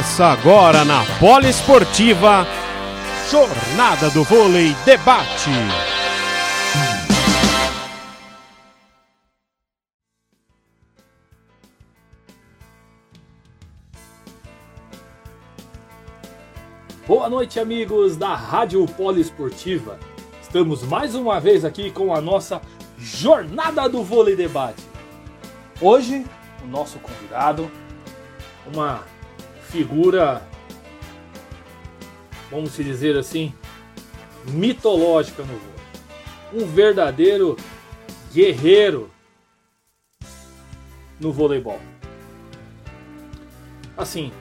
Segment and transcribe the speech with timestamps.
[0.00, 2.46] Começa agora na Poliesportiva
[3.30, 5.50] Jornada do Vôlei Debate.
[17.06, 19.98] Boa noite, amigos da Rádio Poliesportiva.
[20.40, 22.62] Estamos mais uma vez aqui com a nossa
[22.96, 24.82] Jornada do Vôlei Debate.
[25.78, 26.24] Hoje,
[26.64, 27.70] o nosso convidado,
[28.72, 29.04] uma
[29.70, 30.42] figura,
[32.50, 33.54] vamos dizer assim,
[34.48, 35.70] mitológica no vôlei.
[36.52, 37.56] Um verdadeiro
[38.32, 39.08] guerreiro
[41.20, 41.78] no voleibol.
[43.96, 44.32] Assim,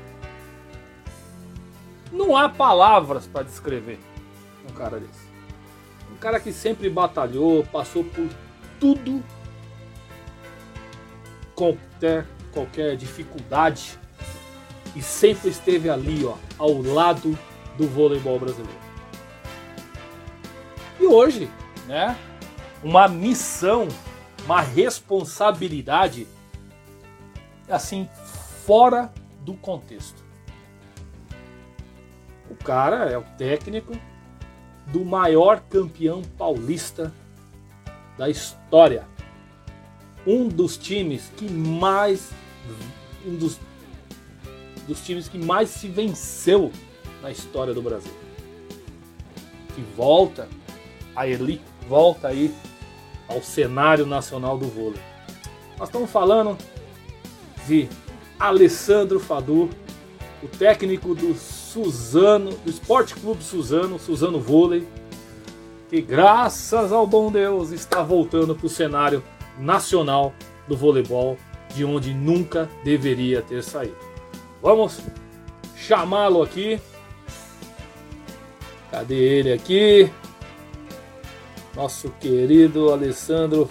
[2.12, 4.00] não há palavras para descrever
[4.68, 5.30] um cara desse.
[6.12, 8.28] Um cara que sempre batalhou, passou por
[8.80, 9.24] tudo,
[11.54, 13.99] qualquer, qualquer dificuldade
[14.96, 17.38] e sempre esteve ali, ó, ao lado
[17.78, 18.80] do voleibol brasileiro.
[21.00, 21.50] E hoje,
[21.88, 22.18] né,
[22.84, 23.88] uma missão,
[24.46, 26.28] uma responsabilidade
[27.70, 28.10] assim
[28.66, 30.24] fora do contexto.
[32.50, 33.94] O cara é o técnico
[34.88, 37.14] do maior campeão paulista
[38.18, 39.08] da história.
[40.26, 42.32] Um dos times que mais
[43.26, 43.60] um dos
[44.90, 46.72] dos times que mais se venceu
[47.22, 48.12] na história do Brasil.
[49.76, 50.50] Que volta
[51.16, 52.54] a elite, volta aí
[53.28, 55.00] ao cenário nacional do vôlei.
[55.78, 56.58] Nós estamos falando
[57.68, 57.88] de
[58.40, 59.70] Alessandro Fadu,
[60.42, 64.88] o técnico do Suzano, do Esporte Clube Suzano, Suzano Vôlei,
[65.88, 69.24] que graças ao bom Deus está voltando para o cenário
[69.60, 70.34] nacional
[70.68, 71.38] do voleibol,
[71.76, 74.09] de onde nunca deveria ter saído.
[74.62, 75.02] Vamos
[75.76, 76.80] chamá-lo aqui.
[78.92, 80.12] Cadê ele aqui?
[81.76, 83.70] Nosso querido Alessandro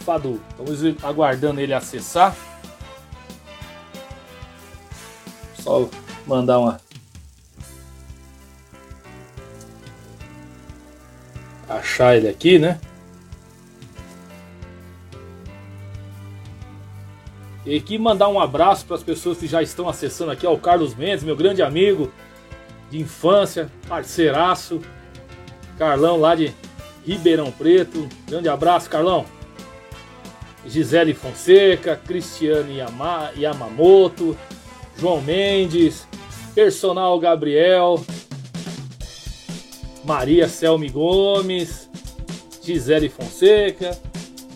[0.00, 0.40] Fadu.
[0.50, 2.36] Estamos aguardando ele acessar.
[5.54, 5.88] Só
[6.26, 6.80] mandar uma.
[11.68, 12.80] Achar ele aqui, né?
[17.70, 20.92] E aqui mandar um abraço para as pessoas que já estão acessando aqui, ao Carlos
[20.92, 22.12] Mendes, meu grande amigo
[22.90, 24.80] de infância, parceiraço.
[25.78, 26.52] Carlão lá de
[27.06, 28.08] Ribeirão Preto.
[28.26, 29.24] Grande abraço, Carlão.
[30.66, 34.36] Gisele Fonseca, Cristiane Yama, Yamamoto,
[34.98, 36.08] João Mendes,
[36.52, 38.04] Personal Gabriel,
[40.04, 41.88] Maria Selmi Gomes,
[42.60, 43.96] Gisele Fonseca,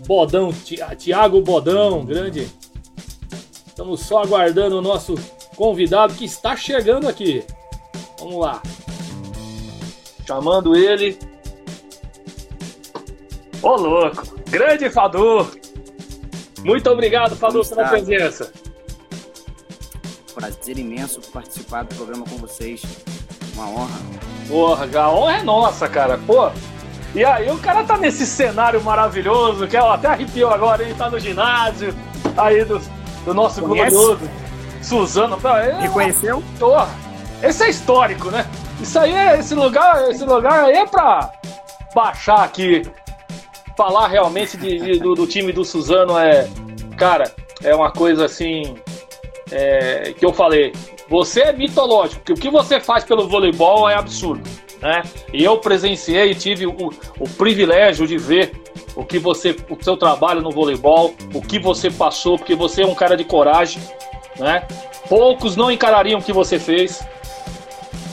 [0.04, 0.53] Bodão,
[0.98, 2.48] Tiago Bodão, grande
[3.74, 5.16] Estamos só aguardando o nosso
[5.56, 7.44] convidado que está chegando aqui.
[8.20, 8.62] Vamos lá.
[10.24, 11.18] Chamando ele.
[13.60, 14.32] Ô louco!
[14.48, 15.50] Grande Fadu!
[16.64, 18.52] Muito obrigado, Fadu, pela presença.
[20.32, 22.80] Prazer imenso participar do programa com vocês.
[23.54, 23.98] Uma honra.
[24.46, 26.16] Porra, a honra é nossa, cara.
[26.18, 26.48] Pô,
[27.12, 31.18] e aí o cara tá nesse cenário maravilhoso, que até arrepiou agora, ele tá no
[31.18, 31.92] ginásio,
[32.36, 32.88] aí dos
[33.24, 34.28] do nosso glorioso
[34.82, 35.38] Suzano.
[35.44, 36.42] É, Reconheceu?
[36.58, 36.88] Porra,
[37.42, 38.46] esse é histórico, né?
[38.80, 41.32] Isso aí é esse lugar, esse lugar aí é pra
[41.94, 42.82] baixar aqui.
[43.76, 46.48] Falar realmente de, de, do, do, time do Suzano é.
[46.97, 47.32] Cara,
[47.62, 48.76] é uma coisa assim.
[49.50, 50.72] É, que eu falei.
[51.09, 54.48] Você é mitológico, porque o que você faz pelo voleibol é absurdo.
[54.80, 55.03] Né?
[55.32, 58.64] E eu presenciei e tive o, o privilégio de ver
[58.96, 62.86] o que você, o seu trabalho no voleibol, o que você passou, porque você é
[62.86, 63.82] um cara de coragem,
[64.38, 64.66] né?
[65.08, 67.04] Poucos não encarariam o que você fez,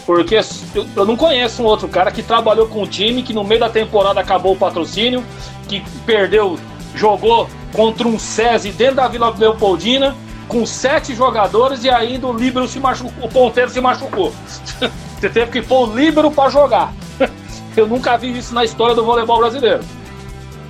[0.06, 0.36] porque
[0.76, 3.60] eu, eu não conheço um outro cara que trabalhou com um time que no meio
[3.60, 5.24] da temporada acabou o patrocínio,
[5.68, 6.60] que perdeu,
[6.96, 10.16] jogou contra um SESI dentro da Vila Leopoldina
[10.48, 14.34] com sete jogadores e ainda o líbero se machucou, o ponteiro se machucou.
[15.18, 16.94] Você teve que pôr o líbero para jogar.
[17.78, 19.82] Eu nunca vi isso na história do voleibol brasileiro.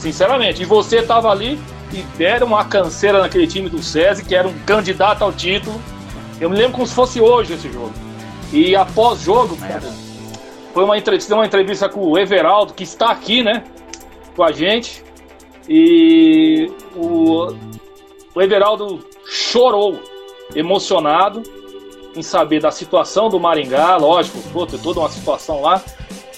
[0.01, 0.63] Sinceramente.
[0.63, 1.59] E você estava ali
[1.93, 5.79] e deram uma canseira naquele time do SESI, que era um candidato ao título.
[6.39, 7.93] Eu me lembro como se fosse hoje esse jogo.
[8.51, 9.55] E após jogo,
[10.73, 13.63] foi uma entrevista, uma entrevista com o Everaldo, que está aqui, né?
[14.35, 15.03] Com a gente.
[15.69, 17.53] E o,
[18.33, 20.01] o Everaldo chorou,
[20.55, 21.43] emocionado,
[22.15, 25.79] em saber da situação do Maringá, lógico, pô, tem toda uma situação lá.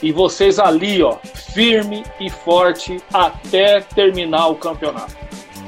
[0.02, 1.18] E vocês ali, ó,
[1.54, 5.16] firme e forte até terminar o campeonato.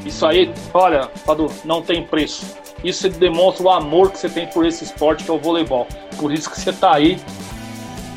[0.05, 2.45] Isso aí, olha, Padu, não tem preço.
[2.83, 5.87] Isso demonstra o amor que você tem por esse esporte que é o voleibol.
[6.17, 7.19] Por isso que você tá aí.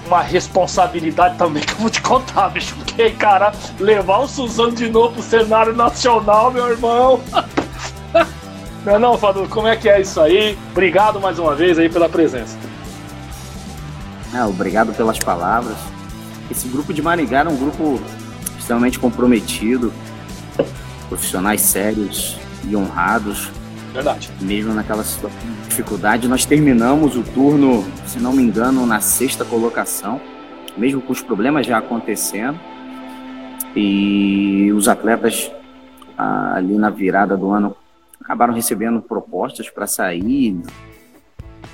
[0.06, 2.74] Uma responsabilidade também que eu vou te contar, bicho.
[2.76, 7.20] Porque, cara, levar o Suzano de novo pro cenário nacional, meu irmão.
[8.84, 10.56] Não, não, Fadu, como é que é isso aí?
[10.70, 12.56] Obrigado mais uma vez aí pela presença.
[14.32, 15.76] Ah, obrigado pelas palavras.
[16.50, 18.00] Esse grupo de Maringá é um grupo
[18.58, 19.92] extremamente comprometido,
[21.08, 22.36] profissionais sérios
[22.68, 23.50] e honrados.
[23.92, 24.30] Verdade.
[24.40, 29.44] Mesmo naquela situação de dificuldade, nós terminamos o turno, se não me engano, na sexta
[29.44, 30.20] colocação,
[30.76, 32.58] mesmo com os problemas já acontecendo.
[33.74, 35.50] E os atletas
[36.16, 37.76] ali na virada do ano
[38.20, 40.60] acabaram recebendo propostas para sair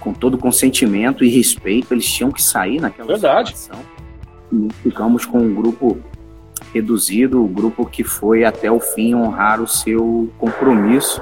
[0.01, 1.95] com todo consentimento e respeito.
[1.95, 3.57] Eles tinham que sair naquela Verdade.
[3.57, 3.94] situação.
[4.83, 5.99] Ficamos com um grupo
[6.73, 11.21] reduzido, o grupo que foi até o fim honrar o seu compromisso.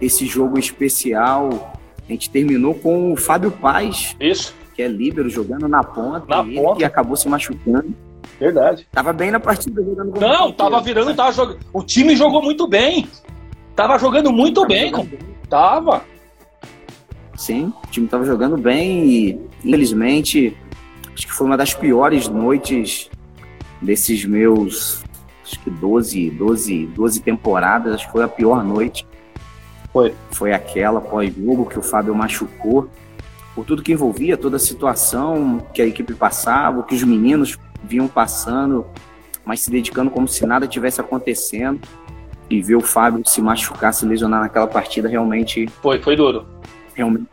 [0.00, 1.72] Esse jogo especial,
[2.08, 6.42] a gente terminou com o Fábio Paz, Isso, que é líbero, jogando na ponta, Na
[6.42, 6.76] e ele ponta.
[6.78, 7.94] que acabou se machucando.
[8.40, 8.86] verdade.
[8.90, 10.52] Tava bem na partida jogando Não, ponteiro.
[10.54, 11.58] tava virando, tava jogando.
[11.72, 13.06] O time jogou muito bem.
[13.76, 16.02] Tava jogando muito Tava bem, jogando com- Tava.
[17.36, 20.56] Sim, o time estava jogando bem e, infelizmente,
[21.14, 23.10] acho que foi uma das piores noites
[23.80, 25.02] desses meus,
[25.44, 29.06] acho que 12, 12, 12 temporadas, acho que foi a pior noite.
[29.92, 30.14] Foi.
[30.30, 32.88] Foi aquela pós-jogo que o Fábio machucou,
[33.54, 37.58] por tudo que envolvia, toda a situação que a equipe passava, o que os meninos
[37.84, 38.86] vinham passando,
[39.44, 41.80] mas se dedicando como se nada tivesse acontecendo.
[42.50, 46.44] E ver o Fábio se machucar, se lesionar naquela partida realmente Foi, foi duro.
[46.94, 47.26] realmente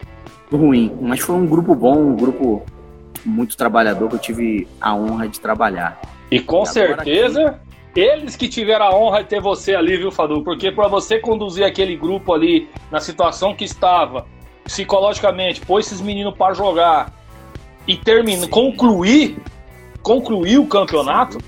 [0.49, 0.97] ruim.
[1.01, 2.63] Mas foi um grupo bom, um grupo
[3.25, 5.99] muito trabalhador que eu tive a honra de trabalhar.
[6.31, 7.59] E com agora certeza,
[7.95, 10.43] eles que tiveram a honra de ter você ali, viu, Fadu?
[10.43, 14.25] Porque para você conduzir aquele grupo ali na situação que estava,
[14.63, 17.13] psicologicamente, pôr esses meninos para jogar
[17.87, 19.37] e terminar, concluir,
[20.03, 21.39] concluir o campeonato,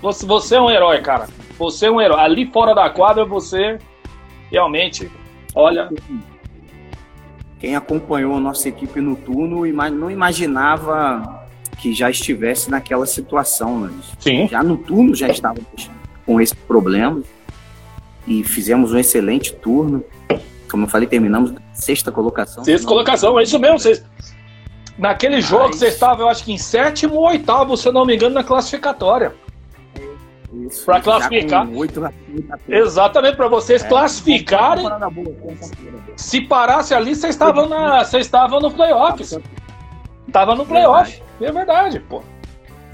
[0.00, 1.26] você, você é um herói, cara.
[1.58, 2.20] Você é um herói.
[2.20, 3.78] Ali fora da quadra, você
[4.50, 5.10] realmente,
[5.54, 5.88] olha,
[7.64, 11.46] Quem acompanhou a nossa equipe no turno não imaginava
[11.78, 13.80] que já estivesse naquela situação.
[13.80, 13.90] Né?
[14.18, 15.90] sim, Já no turno já estávamos
[16.26, 17.22] com esse problema
[18.26, 20.04] e fizemos um excelente turno.
[20.70, 22.62] Como eu falei, terminamos na sexta colocação.
[22.62, 23.78] sexta colocação, é isso mesmo.
[23.78, 24.04] Vocês,
[24.98, 28.04] naquele jogo, Mas- você estava, eu acho que em sétimo ou oitavo, se eu não
[28.04, 29.34] me engano, na classificatória.
[30.70, 31.68] Já classificar.
[31.70, 32.02] oito-
[32.68, 34.84] Exatamente, para vocês É, classificarem.
[34.84, 36.12] temporada temporada.
[36.16, 39.38] Se parasse ali, vocês estavam na, vocês estavam no playoffs.
[40.32, 41.22] Tava no playoff.
[41.40, 42.22] É verdade, pô.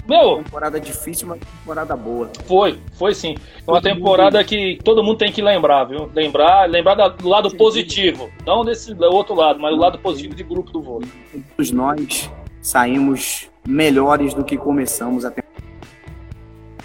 [0.07, 2.29] Meu, Temporada difícil, mas temporada boa.
[2.45, 3.35] foi, foi sim.
[3.65, 6.09] É uma temporada que todo mundo tem que lembrar, viu?
[6.13, 10.71] Lembrar, lembrar do lado positivo, não desse outro lado, mas do lado positivo de grupo
[10.71, 11.07] do vôlei.
[11.55, 12.29] Todos nós
[12.61, 15.43] saímos melhores do que começamos a tem-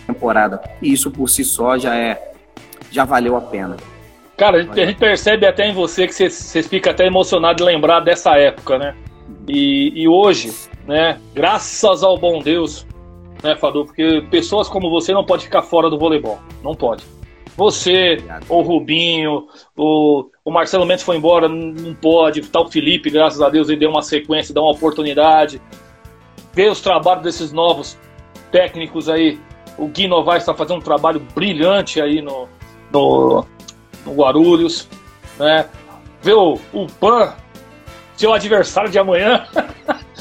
[0.07, 0.61] temporada.
[0.81, 2.33] E isso por si só já é
[2.91, 3.77] já valeu a pena.
[4.37, 7.65] Cara, a gente, a gente percebe até em você que vocês ficam até emocionados de
[7.65, 8.95] lembrar dessa época, né?
[9.49, 10.53] E, e hoje,
[10.87, 12.87] né, graças ao bom Deus,
[13.43, 16.39] né, Fadu, porque pessoas como você não pode ficar fora do voleibol.
[16.63, 17.05] Não pode.
[17.57, 22.43] Você, o Rubinho, o, o Marcelo Mendes foi embora, não não pode.
[22.43, 25.61] Tá o Felipe, graças a Deus, ele deu uma sequência, deu uma oportunidade.
[26.53, 27.99] Ver os trabalhos desses novos
[28.53, 29.39] técnicos aí.
[29.79, 32.49] O Gui Novaes está fazendo um trabalho brilhante aí no,
[32.91, 33.45] no,
[34.05, 34.89] no Guarulhos.
[35.39, 35.67] Né?
[36.23, 37.35] Ver o, o Pan,
[38.17, 39.47] seu adversário de amanhã.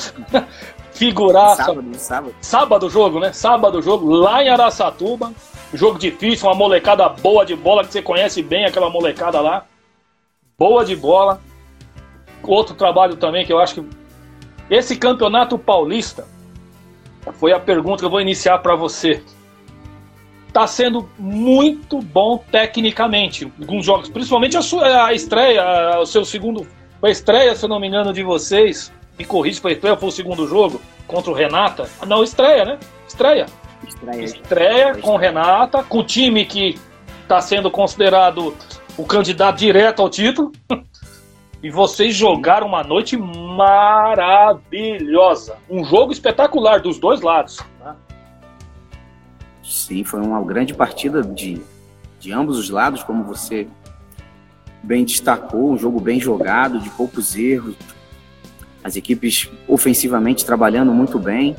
[0.95, 1.65] Figuraça.
[1.65, 2.35] Sábado, sábado.
[2.41, 3.33] Sábado o jogo, né?
[3.33, 5.33] Sábado jogo lá em Araçatuba.
[5.73, 9.65] Jogo difícil, uma molecada boa de bola, que você conhece bem aquela molecada lá.
[10.57, 11.41] Boa de bola.
[12.41, 13.89] Outro trabalho também que eu acho que.
[14.69, 16.25] Esse campeonato paulista
[17.33, 19.21] foi a pergunta que eu vou iniciar para você.
[20.55, 23.51] Tá sendo muito bom tecnicamente.
[23.59, 26.65] Alguns jogos, principalmente a, sua, a estreia, o seu segundo.
[27.03, 28.89] A estreia, se eu não me engano, de vocês.
[29.19, 31.89] Me corrija se a estreia foi o segundo jogo contra o Renata.
[32.07, 32.79] Não, estreia, né?
[33.05, 33.47] Estreia.
[33.85, 34.23] Estreia.
[34.23, 36.79] Estreia com Renata, com o time que
[37.23, 38.55] está sendo considerado
[38.97, 40.53] o candidato direto ao título.
[41.63, 43.97] E vocês jogaram uma noite maravilhosa.
[45.67, 47.59] Um jogo espetacular dos dois lados.
[49.65, 51.61] Sim, foi uma grande partida de,
[52.19, 53.67] de ambos os lados, como você
[54.83, 57.75] bem destacou, um jogo bem jogado, de poucos erros,
[58.83, 61.55] as equipes ofensivamente trabalhando muito bem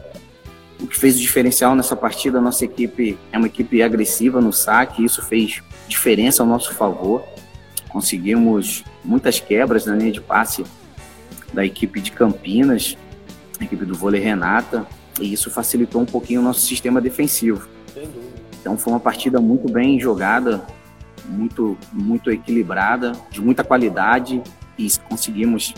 [0.81, 4.53] o que fez o diferencial nessa partida, a nossa equipe é uma equipe agressiva no
[4.53, 7.25] saque, isso fez diferença ao nosso favor.
[7.89, 10.65] Conseguimos muitas quebras na linha de passe
[11.53, 12.97] da equipe de Campinas,
[13.59, 14.87] a equipe do vôlei Renata,
[15.19, 17.67] e isso facilitou um pouquinho o nosso sistema defensivo.
[18.67, 20.61] Então foi uma partida muito bem jogada,
[21.25, 24.43] muito, muito equilibrada, de muita qualidade,
[24.77, 25.73] e conseguimos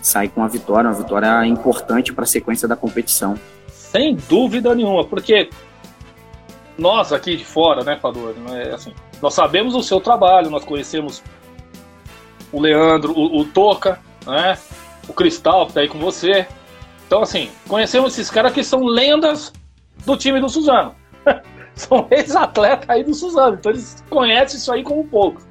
[0.00, 3.38] sair com a vitória, uma vitória importante para a sequência da competição.
[3.68, 5.50] Sem dúvida nenhuma, porque
[6.78, 11.22] nós aqui de fora, né, Fador, é assim, nós sabemos o seu trabalho, nós conhecemos
[12.50, 14.56] o Leandro, o, o Toca, né,
[15.06, 16.46] o Cristal que tá aí com você.
[17.06, 19.52] Então, assim, conhecemos esses caras que são lendas
[20.06, 20.94] do time do Suzano.
[21.78, 25.42] são ex-atletas aí do Suzano, então eles conhecem isso aí como pouco.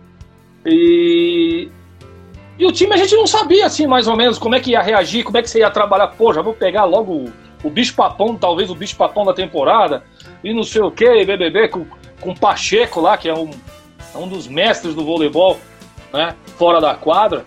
[0.66, 1.70] E
[2.58, 4.82] e o time a gente não sabia, assim, mais ou menos, como é que ia
[4.82, 6.08] reagir, como é que você ia trabalhar.
[6.08, 7.30] Pô, já vou pegar logo
[7.64, 10.04] o, bicho-papão, talvez o bicho-papão da temporada,
[10.44, 11.86] e não sei o que, BBB, com,
[12.22, 13.50] com o Pacheco lá, que é um,
[14.14, 15.60] é um dos mestres do voleibol,
[16.14, 17.44] né, fora da quadra.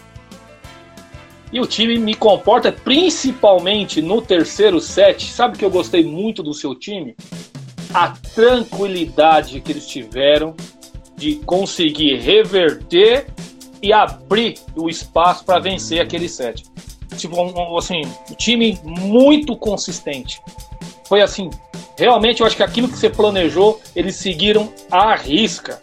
[1.50, 5.32] E o time me comporta principalmente no terceiro set.
[5.32, 7.16] Sabe que eu gostei muito do seu time?
[7.92, 10.54] A tranquilidade que eles tiveram
[11.16, 13.26] de conseguir reverter
[13.82, 16.64] e abrir o espaço para vencer aquele set.
[17.16, 20.40] Tipo, um, assim, um time muito consistente.
[21.06, 21.50] Foi assim,
[21.98, 25.80] realmente eu acho que aquilo que você planejou, eles seguiram à risca,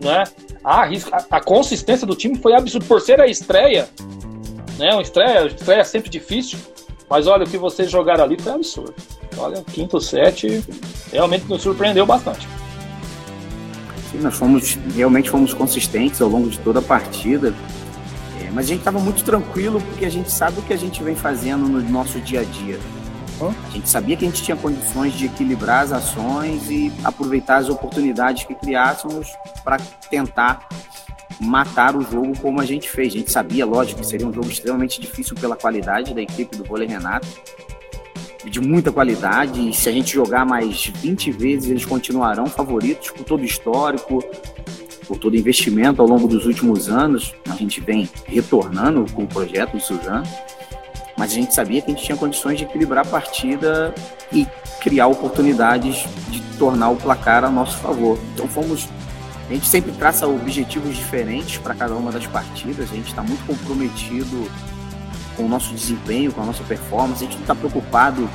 [0.00, 0.24] né?
[0.62, 1.16] A, risca.
[1.16, 2.86] a, a consistência do time foi absurda.
[2.86, 3.88] Por ser a estreia,
[4.78, 4.90] né?
[4.92, 6.58] Uma estreia, estreia sempre difícil,
[7.08, 8.94] mas olha, o que vocês jogaram ali foi absurdo.
[9.36, 10.62] Olha, quinto set
[11.12, 12.46] realmente nos surpreendeu bastante.
[14.10, 17.54] Sim, nós fomos realmente fomos consistentes ao longo de toda a partida,
[18.40, 21.02] é, mas a gente estava muito tranquilo porque a gente sabe o que a gente
[21.02, 22.78] vem fazendo no nosso dia a dia.
[23.42, 27.70] A gente sabia que a gente tinha condições de equilibrar as ações e aproveitar as
[27.70, 29.32] oportunidades que criássemos
[29.64, 29.78] para
[30.10, 30.68] tentar
[31.40, 33.14] matar o jogo como a gente fez.
[33.14, 36.64] A gente sabia, lógico, que seria um jogo extremamente difícil pela qualidade da equipe do
[36.64, 37.26] vôlei Renato,
[38.44, 39.68] de muita qualidade.
[39.68, 44.24] E se a gente jogar mais 20 vezes, eles continuarão favoritos por todo o histórico,
[45.06, 47.34] por todo o investimento ao longo dos últimos anos.
[47.48, 50.26] A gente vem retornando com o projeto do Suzano,
[51.16, 53.94] mas a gente sabia que a gente tinha condições de equilibrar a partida
[54.32, 54.46] e
[54.80, 58.18] criar oportunidades de tornar o placar a nosso favor.
[58.34, 58.88] Então fomos.
[59.48, 63.44] A gente sempre traça objetivos diferentes para cada uma das partidas, a gente está muito
[63.44, 64.48] comprometido
[65.40, 67.24] com o nosso desempenho, com a nossa performance.
[67.24, 68.28] A gente não está preocupado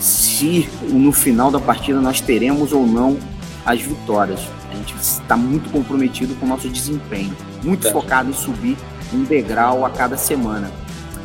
[0.00, 3.16] se no final da partida nós teremos ou não
[3.64, 4.40] as vitórias.
[4.70, 8.76] A gente está muito comprometido com o nosso desempenho, muito focado em subir
[9.14, 10.70] um degrau a cada semana.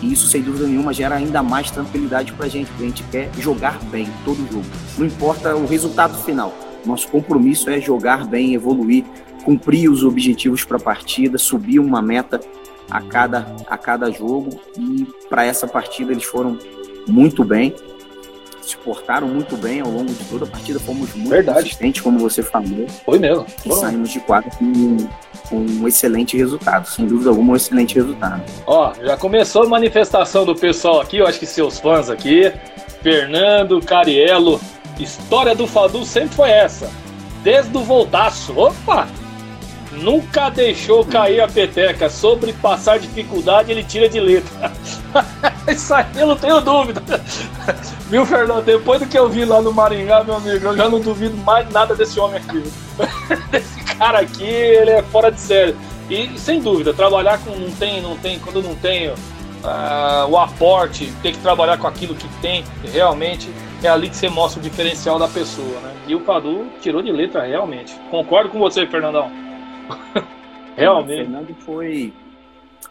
[0.02, 3.04] E isso, sem dúvida nenhuma, gera ainda mais tranquilidade para a gente, porque a gente
[3.04, 4.66] quer jogar bem todo jogo.
[4.98, 6.54] Não importa o resultado final.
[6.86, 9.04] Nosso compromisso é jogar bem, evoluir,
[9.44, 12.40] cumprir os objetivos para a partida, subir uma meta
[12.92, 14.60] a cada, a cada jogo.
[14.78, 16.60] E para essa partida eles foram
[17.08, 17.74] muito bem,
[18.62, 20.80] se portaram muito bem ao longo de toda a partida.
[20.80, 21.64] Fomos muito Verdade.
[21.64, 22.88] consistentes, como você falou.
[23.06, 23.46] Foi mesmo.
[23.66, 24.98] E saímos de quadra com,
[25.50, 26.88] com um excelente resultado.
[26.88, 28.44] Sem dúvida alguma, um excelente resultado.
[28.68, 32.52] Ó, já começou a manifestação do pessoal aqui, eu acho que seus fãs aqui.
[33.02, 34.62] Fernando, Cariello.
[35.00, 36.90] História do Fadu sempre foi essa.
[37.44, 38.54] Desde o voltaço.
[38.56, 39.08] Opa!
[39.92, 42.10] Nunca deixou cair a peteca.
[42.10, 44.72] Sobre passar dificuldade, ele tira de letra.
[45.68, 47.02] Isso aí eu não tenho dúvida.
[48.10, 48.64] Viu, Fernando?
[48.64, 51.70] Depois do que eu vi lá no Maringá, meu amigo, eu já não duvido mais
[51.72, 52.64] nada desse homem aqui.
[53.52, 55.76] Desse cara aqui, ele é fora de série.
[56.10, 59.16] E sem dúvida, trabalhar com não tem, não tem, quando não tem uh,
[60.30, 63.50] o aporte, ter que trabalhar com aquilo que tem, realmente
[63.84, 65.94] é ali que você mostra o diferencial da pessoa, né?
[66.08, 67.96] E o Padu tirou de letra realmente.
[68.12, 69.32] Concordo com você, Fernandão.
[70.76, 71.22] Realmente.
[71.22, 72.14] O Fernando foi.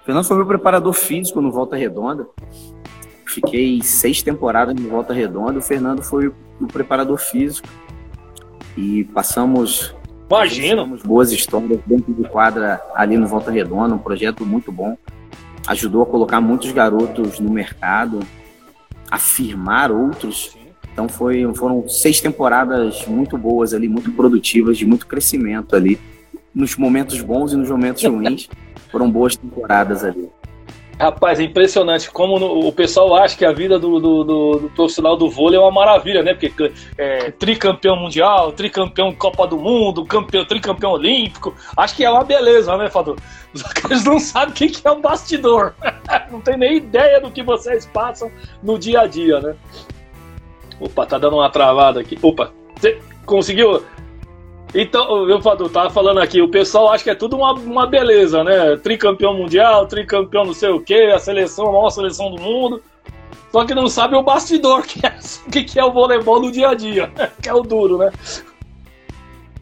[0.00, 2.26] O Fernando foi meu preparador físico no Volta Redonda.
[3.26, 5.58] Fiquei seis temporadas no Volta Redonda.
[5.58, 7.68] O Fernando foi o preparador físico.
[8.76, 9.94] E passamos.
[10.28, 10.86] Imagina!
[11.04, 14.96] boas histórias dentro de quadra ali no Volta Redonda, um projeto muito bom.
[15.66, 18.20] Ajudou a colocar muitos garotos no mercado,
[19.10, 20.56] a firmar outros.
[20.92, 25.98] Então foi, foram seis temporadas muito boas ali, muito produtivas, de muito crescimento ali
[26.54, 28.48] nos momentos bons e nos momentos ruins.
[28.90, 30.30] Foram boas temporadas ali.
[31.00, 34.70] Rapaz, é impressionante como no, o pessoal acha que a vida do, do, do, do,
[34.70, 36.34] profissional do vôlei é uma maravilha, né?
[36.34, 41.54] Porque é, tricampeão mundial, tricampeão Copa do Mundo, campeão, tricampeão olímpico.
[41.74, 43.16] Acho que é uma beleza, né, Fador?
[43.88, 45.72] Eles não sabem o que é um bastidor.
[46.30, 48.30] não tem nem ideia do que vocês passam
[48.62, 49.56] no dia a dia, né?
[50.78, 52.18] Opa, tá dando uma travada aqui.
[52.20, 53.82] Opa, você conseguiu?
[54.74, 58.76] Então, eu tava falando aqui, o pessoal acha que é tudo uma, uma beleza, né?
[58.76, 62.80] Tricampeão mundial, tricampeão não sei o quê, a seleção, a maior seleção do mundo.
[63.50, 65.18] Só que não sabe o bastidor, que é,
[65.50, 67.10] que, que é o voleibol no dia a dia,
[67.42, 68.12] que é o duro, né?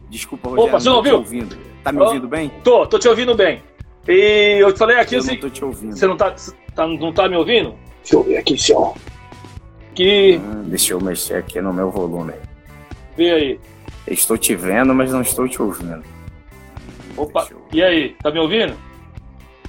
[0.09, 1.15] Desculpa, Rogério, Opa, você não ouviu?
[1.15, 1.57] ouvindo.
[1.83, 2.51] Tá me ouvindo bem?
[2.63, 3.63] Tô, tô te ouvindo bem.
[4.07, 5.33] E eu te falei aqui eu assim.
[5.33, 5.95] não tô te ouvindo.
[5.95, 6.35] Você não tá,
[6.75, 7.75] tá, não tá me ouvindo?
[8.01, 8.95] Deixa eu ver aqui, senhor.
[9.93, 10.37] Que.
[10.37, 12.33] Hum, deixa eu mexer aqui no meu volume.
[13.15, 13.59] Vê aí.
[14.07, 16.03] Estou te vendo, mas não estou te ouvindo.
[17.17, 18.15] Opa, eu- e aí?
[18.23, 18.75] Tá me ouvindo?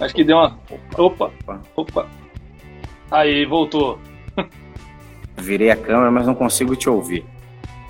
[0.00, 0.58] Acho que deu uma.
[0.96, 1.60] Opa, Opa.
[1.76, 2.06] opa.
[3.10, 3.98] Aí, voltou.
[5.36, 7.24] Virei a câmera, mas não consigo te ouvir.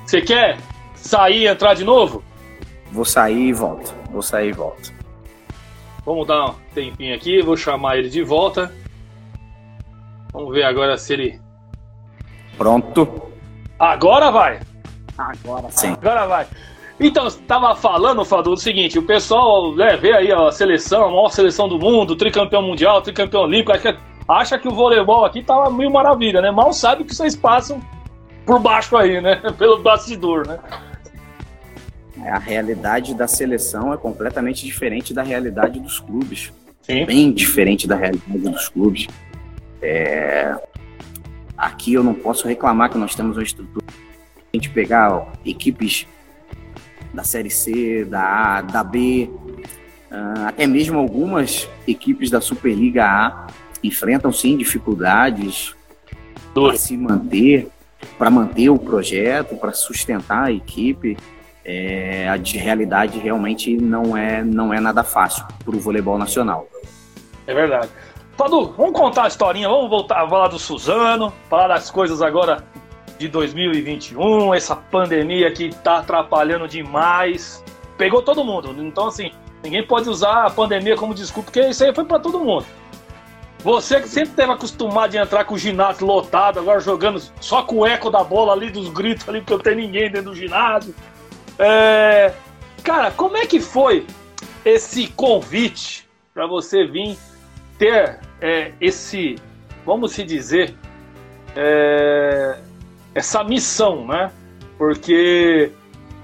[0.07, 0.59] Você quer
[0.95, 2.23] sair e entrar de novo?
[2.91, 3.95] Vou sair e volto.
[4.11, 4.93] Vou sair e volto.
[6.05, 8.73] Vamos dar um tempinho aqui, vou chamar ele de volta.
[10.33, 11.41] Vamos ver agora se ele.
[12.57, 13.31] Pronto?
[13.79, 14.61] Agora vai!
[15.17, 15.93] Agora sim.
[15.93, 16.47] Agora vai.
[16.99, 21.05] Então, você tava falando, Fadu, o seguinte, o pessoal né, vê aí ó, a seleção,
[21.05, 25.25] a maior seleção do mundo, tricampeão mundial, tricampeão olímpico, acha que, acha que o voleibol
[25.25, 26.51] aqui tava mil maravilha, né?
[26.51, 27.81] Mal sabe que vocês passam
[28.45, 29.37] por baixo aí, né?
[29.57, 30.59] Pelo bastidor, né?
[32.27, 36.53] A realidade da seleção é completamente diferente da realidade dos clubes.
[36.83, 37.07] Sim.
[37.07, 39.07] Bem diferente da realidade dos clubes.
[39.81, 40.55] É,
[41.61, 43.85] Aqui eu não posso reclamar que nós temos uma estrutura.
[44.53, 46.07] A gente pegar ó, equipes
[47.15, 49.31] da Série C, da A, da B,
[50.11, 53.47] ah, até mesmo algumas equipes da Superliga A
[53.83, 55.75] enfrentam sim dificuldades
[56.53, 57.69] para se manter,
[58.19, 61.17] para manter o projeto, para sustentar a equipe.
[61.65, 66.67] É, a de realidade realmente não é, não é nada fácil para o voleibol nacional.
[67.47, 67.89] É verdade.
[68.37, 72.65] Fadu, vamos contar a historinha, vamos voltar a falar do Suzano, falar das coisas agora
[73.21, 77.63] de 2021, essa pandemia que tá atrapalhando demais.
[77.99, 79.31] Pegou todo mundo, então assim,
[79.63, 82.65] ninguém pode usar a pandemia como desculpa, porque isso aí foi para todo mundo.
[83.59, 87.81] Você que sempre teve acostumado de entrar com o ginásio lotado, agora jogando só com
[87.81, 90.95] o eco da bola ali, dos gritos ali, porque não tem ninguém dentro do ginásio.
[91.59, 92.33] É...
[92.83, 94.07] Cara, como é que foi
[94.65, 97.19] esse convite para você vir
[97.79, 99.37] ter é, esse,
[99.85, 100.75] vamos se dizer,
[101.55, 102.59] é,
[103.21, 104.33] essa missão, né?
[104.79, 105.71] Porque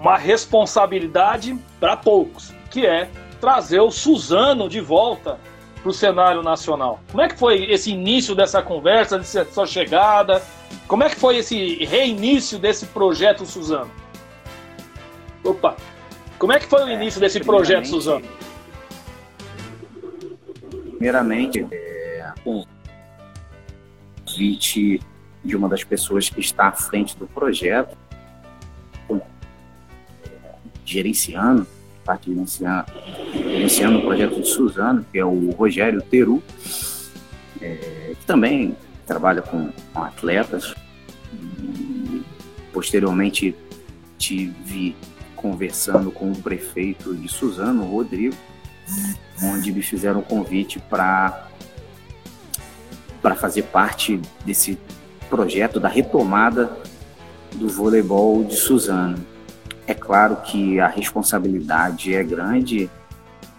[0.01, 3.09] uma responsabilidade para poucos, que é
[3.41, 5.39] trazer o Suzano de volta
[5.83, 7.01] para o cenário nacional.
[7.11, 10.43] Como é que foi esse início dessa conversa, dessa sua chegada?
[10.89, 13.91] Como é que foi esse reinício desse projeto Suzano?
[15.45, 15.77] Opa!
[16.39, 18.25] Como é que foi o início desse projeto Suzano?
[20.93, 22.65] Primeiramente, é, um
[24.25, 25.01] convite
[25.47, 27.97] de uma das pessoas que está à frente do projeto,
[29.09, 29.21] é,
[30.85, 31.67] gerenciando,
[32.01, 32.93] está gerenciando,
[33.33, 36.43] gerenciando o projeto de Suzano, que é o Rogério Teru,
[37.61, 40.75] é, que também trabalha com, com atletas.
[41.33, 42.23] E,
[42.73, 43.55] posteriormente,
[44.19, 44.97] tive
[45.37, 48.35] conversando com o prefeito de Suzano, Rodrigo,
[49.43, 51.47] onde me fizeram um convite para
[53.23, 54.79] para fazer parte desse
[55.29, 56.71] projeto da retomada
[57.55, 59.19] do voleibol de Suzano.
[59.87, 62.91] É claro que a responsabilidade é grande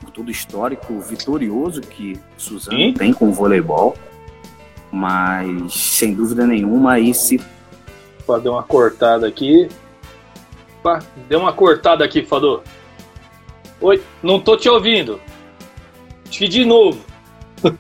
[0.02, 2.94] por todo o histórico vitorioso que Suzano Sim.
[2.94, 3.96] tem com o voleibol,
[4.92, 7.40] mas sem dúvida nenhuma esse
[8.28, 9.70] Opa, deu uma cortada aqui.
[10.80, 11.00] Opa,
[11.30, 12.62] deu uma cortada aqui, Fador.
[13.80, 15.22] Oi, não tô te ouvindo.
[16.28, 17.00] Acho que de novo.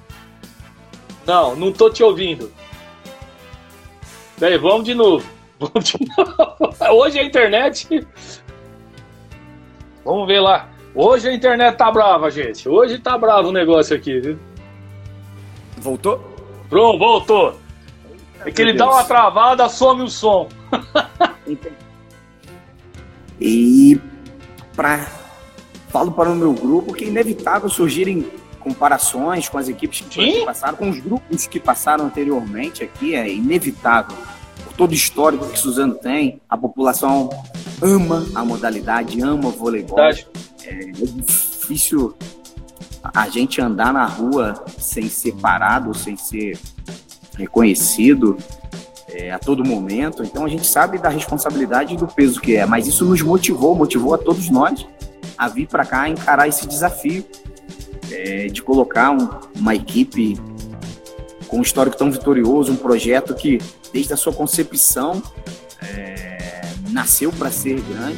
[1.28, 2.50] Não, não tô te ouvindo.
[4.39, 5.28] Peraí, vamos de novo.
[5.60, 6.76] Vamos de novo.
[6.91, 8.08] Hoje a internet.
[10.06, 10.69] Vamos ver lá.
[10.93, 12.69] Hoje a internet tá brava, gente.
[12.69, 14.39] Hoje tá bravo o negócio aqui, viu?
[15.80, 16.19] voltou.
[16.69, 17.60] Pronto, voltou.
[18.45, 20.47] É que ele dá uma travada, some o som.
[23.39, 24.00] E
[24.76, 25.08] para
[25.89, 28.28] falo para o meu grupo que é inevitável surgirem
[28.67, 34.17] comparações com as equipes que passaram, com os grupos que passaram anteriormente aqui, é inevitável.
[34.63, 37.30] Por todo o histórico que Suzano tem, a população
[37.82, 39.95] ama a modalidade, ama o voleibol.
[39.95, 40.27] Verdade.
[40.65, 42.13] É difícil
[43.01, 46.60] a gente andar na rua sem ser parado, sem ser
[47.38, 48.38] reconhecido
[49.08, 50.23] é, a todo momento.
[50.23, 53.73] Então a gente sabe da responsabilidade e do peso que é, mas isso nos motivou,
[53.75, 54.86] motivou a todos nós
[55.38, 57.23] a vir para cá encarar esse desafio
[58.12, 60.39] é, de colocar um- uma equipe
[61.48, 63.60] com um histórico tão vitorioso, um projeto que
[63.93, 65.22] desde a sua concepção
[65.82, 68.17] é, nasceu para ser grande.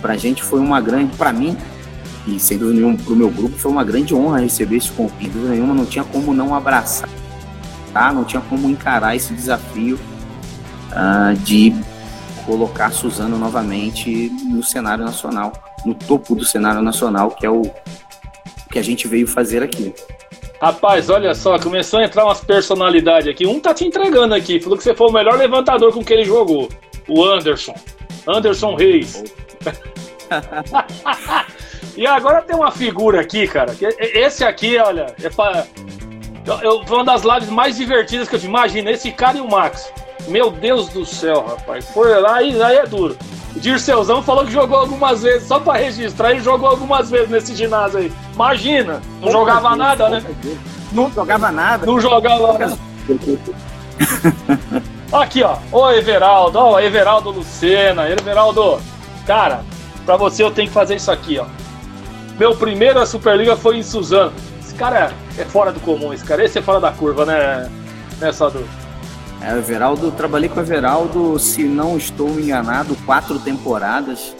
[0.00, 1.56] Para a gente foi uma grande, para mim,
[2.26, 5.36] e sem dúvida nenhuma para o meu grupo, foi uma grande honra receber esse convite.
[5.36, 7.08] Nenhuma, não tinha como não abraçar,
[7.92, 8.12] tá?
[8.12, 9.98] não tinha como encarar esse desafio
[10.92, 11.74] uh, de
[12.46, 15.52] colocar Suzano novamente no cenário nacional,
[15.84, 17.62] no topo do cenário nacional, que é o
[18.70, 19.92] que a gente veio fazer aqui.
[20.60, 23.46] Rapaz, olha só, começou a entrar umas personalidades aqui.
[23.46, 26.24] Um tá te entregando aqui, falou que você foi o melhor levantador com que ele
[26.24, 26.68] jogou.
[27.08, 27.74] O Anderson.
[28.26, 29.22] Anderson Reis.
[31.96, 33.74] e agora tem uma figura aqui, cara.
[33.98, 35.64] Esse aqui, olha, é pra,
[36.62, 38.88] eu, foi uma das lives mais divertidas que eu imagino.
[38.88, 39.92] Esse cara e o Max.
[40.26, 41.88] Meu Deus do céu, rapaz.
[41.90, 43.16] Foi lá e aí é duro.
[43.56, 47.98] Dirceuzão falou que jogou algumas vezes, só para registrar, ele jogou algumas vezes nesse ginásio
[47.98, 48.12] aí.
[48.34, 50.24] Imagina, não jogava nada, né?
[50.92, 51.86] Não jogava nada.
[51.86, 52.78] Não jogava nada.
[55.12, 55.56] Aqui, ó.
[55.72, 56.58] Ô, Everaldo.
[56.58, 58.08] Ó, Everaldo Lucena.
[58.08, 58.78] Everaldo,
[59.26, 59.62] cara,
[60.04, 61.46] pra você eu tenho que fazer isso aqui, ó.
[62.38, 64.32] Meu primeiro a Superliga foi em Suzano.
[64.60, 66.44] Esse cara é, é fora do comum, esse cara.
[66.44, 67.70] Esse é fora da curva, né,
[68.20, 68.64] né Sadu?
[69.40, 74.34] É, o Everaldo, trabalhei com o Everaldo, se não estou enganado, quatro temporadas.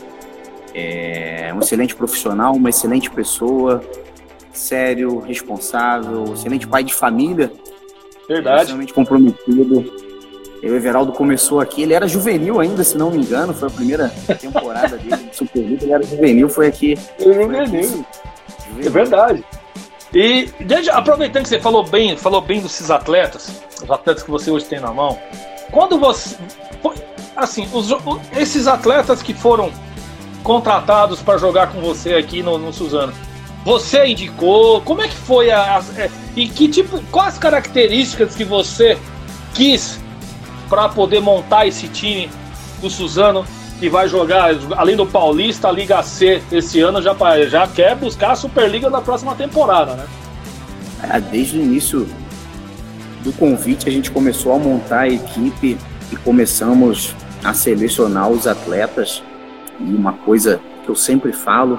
[0.75, 3.83] É um excelente profissional, uma excelente pessoa,
[4.53, 7.53] sério, responsável, excelente pai de família.
[8.29, 8.63] Verdade.
[8.63, 10.09] Extremamente comprometido.
[10.61, 14.09] O Everaldo começou aqui, ele era juvenil ainda, se não me engano, foi a primeira
[14.41, 16.99] temporada dele de Superliga, ele era juvenil, foi aqui.
[17.19, 18.05] Juvenil.
[18.85, 19.45] É verdade.
[20.15, 20.49] E
[20.93, 24.81] aproveitando que você falou bem, falou bem desses atletas, os atletas que você hoje tem
[24.81, 25.19] na mão,
[25.71, 26.37] quando você.
[27.37, 27.89] Assim, os,
[28.37, 29.71] esses atletas que foram
[30.43, 33.13] contratados para jogar com você aqui no, no Suzano,
[33.65, 34.81] você indicou?
[34.81, 38.99] Como é que foi a, a, é, e que tipo, quais as características que você
[39.55, 40.01] quis
[40.69, 42.31] para poder montar esse time
[42.81, 43.45] do Suzano
[43.79, 47.15] que vai jogar, além do Paulista, a Liga C esse ano, já,
[47.47, 50.07] já quer buscar a Superliga na próxima temporada, né?
[51.03, 52.09] É, desde o início
[53.23, 55.79] do convite, a gente começou a montar a equipe
[56.11, 57.15] e começamos
[57.45, 59.23] a selecionar os atletas.
[59.79, 61.79] E uma coisa que eu sempre falo,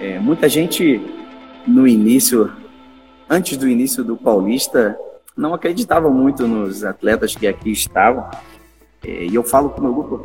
[0.00, 1.00] é, muita gente
[1.66, 2.50] no início,
[3.28, 4.96] antes do início do Paulista,
[5.36, 8.28] não acreditava muito nos atletas que aqui estavam.
[9.04, 10.22] É, e eu falo com o meu grupo,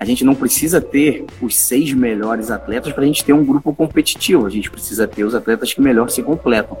[0.00, 3.74] a gente não precisa ter os seis melhores atletas para a gente ter um grupo
[3.74, 4.46] competitivo.
[4.46, 6.78] A gente precisa ter os atletas que melhor se completam.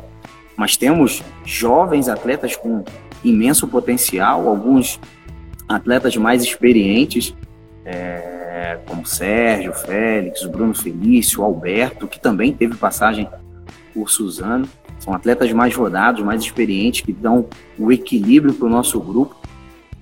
[0.56, 2.82] Mas temos jovens atletas com
[3.22, 4.98] imenso potencial, alguns
[5.68, 7.34] atletas mais experientes,
[7.84, 13.28] é, como Sérgio, Félix, Bruno Felício, Alberto, que também teve passagem
[13.92, 14.66] por Suzano.
[14.98, 17.46] São atletas mais rodados, mais experientes, que dão
[17.78, 19.36] o equilíbrio para o nosso grupo.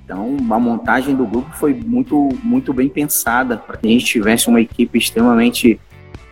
[0.08, 4.48] Então, a montagem do grupo foi muito, muito bem pensada para que a gente tivesse
[4.48, 5.78] uma equipe extremamente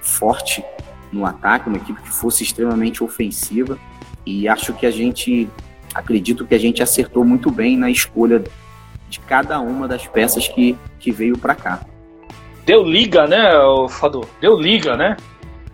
[0.01, 0.65] forte
[1.13, 3.79] no ataque, uma equipe que fosse extremamente ofensiva.
[4.25, 5.47] E acho que a gente,
[5.95, 8.43] acredito que a gente acertou muito bem na escolha
[9.11, 11.81] de cada uma das peças que, que veio para cá.
[12.65, 13.51] Deu liga, né,
[13.91, 14.27] Fadu?
[14.41, 15.19] Deu liga, né?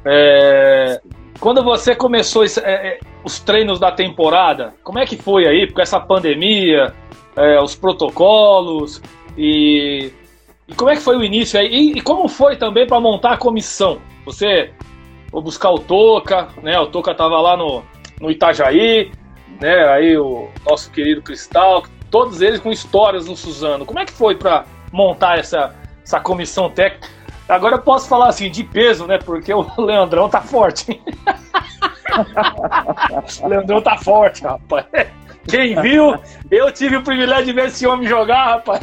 [0.05, 1.01] É...
[1.39, 5.71] Quando você começou é, é, os treinos da temporada, como é que foi aí?
[5.71, 6.93] Com essa pandemia,
[7.37, 9.03] é, os protocolos
[9.37, 10.13] e,
[10.69, 11.67] e, como é que foi o início aí?
[11.67, 13.99] E, e como foi também para montar a comissão?
[14.25, 14.73] Você
[15.31, 16.79] foi buscar o Toca, né?
[16.79, 17.83] O Toca tava lá no,
[18.21, 19.11] no Itajaí,
[19.61, 19.89] né?
[19.89, 23.87] Aí o nosso querido Cristal, todos eles com histórias no Suzano.
[23.87, 27.09] Como é que foi para montar essa, essa comissão técnica?
[27.49, 29.19] Agora eu posso falar assim, de peso, né?
[29.19, 31.01] Porque o Leandrão tá forte.
[33.47, 34.87] Leandrão tá forte, rapaz.
[35.49, 36.15] Quem viu,
[36.51, 38.81] eu tive o privilégio de ver esse homem jogar, rapaz.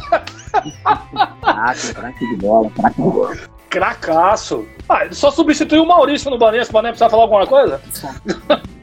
[1.40, 3.36] Craque, craque de bola, craque de bola.
[3.68, 4.66] Cracaço.
[4.88, 7.80] Ah, ele só substituiu o Maurício no Banesco, o Banesco precisava falar alguma coisa?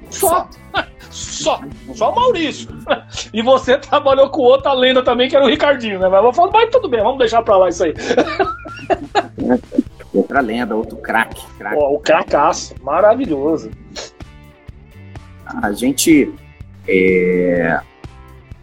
[0.09, 0.47] Só.
[1.09, 1.61] Só.
[1.93, 2.69] Só o Maurício.
[3.33, 6.07] E você trabalhou com outra lenda também, que era o Ricardinho, né?
[6.07, 7.93] Mas eu falo, mas tudo bem, vamos deixar pra lá isso aí.
[10.13, 11.45] Outra lenda, outro craque.
[11.59, 11.75] Crack.
[11.77, 13.69] o cracaço, maravilhoso.
[15.45, 16.33] A gente
[16.87, 17.79] é,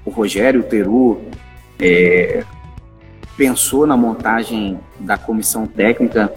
[0.04, 1.20] o Rogério Teru
[1.80, 2.44] é,
[3.36, 6.32] pensou na montagem da comissão técnica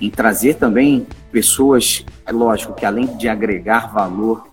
[0.00, 4.48] em trazer também pessoas, é lógico que além de agregar valor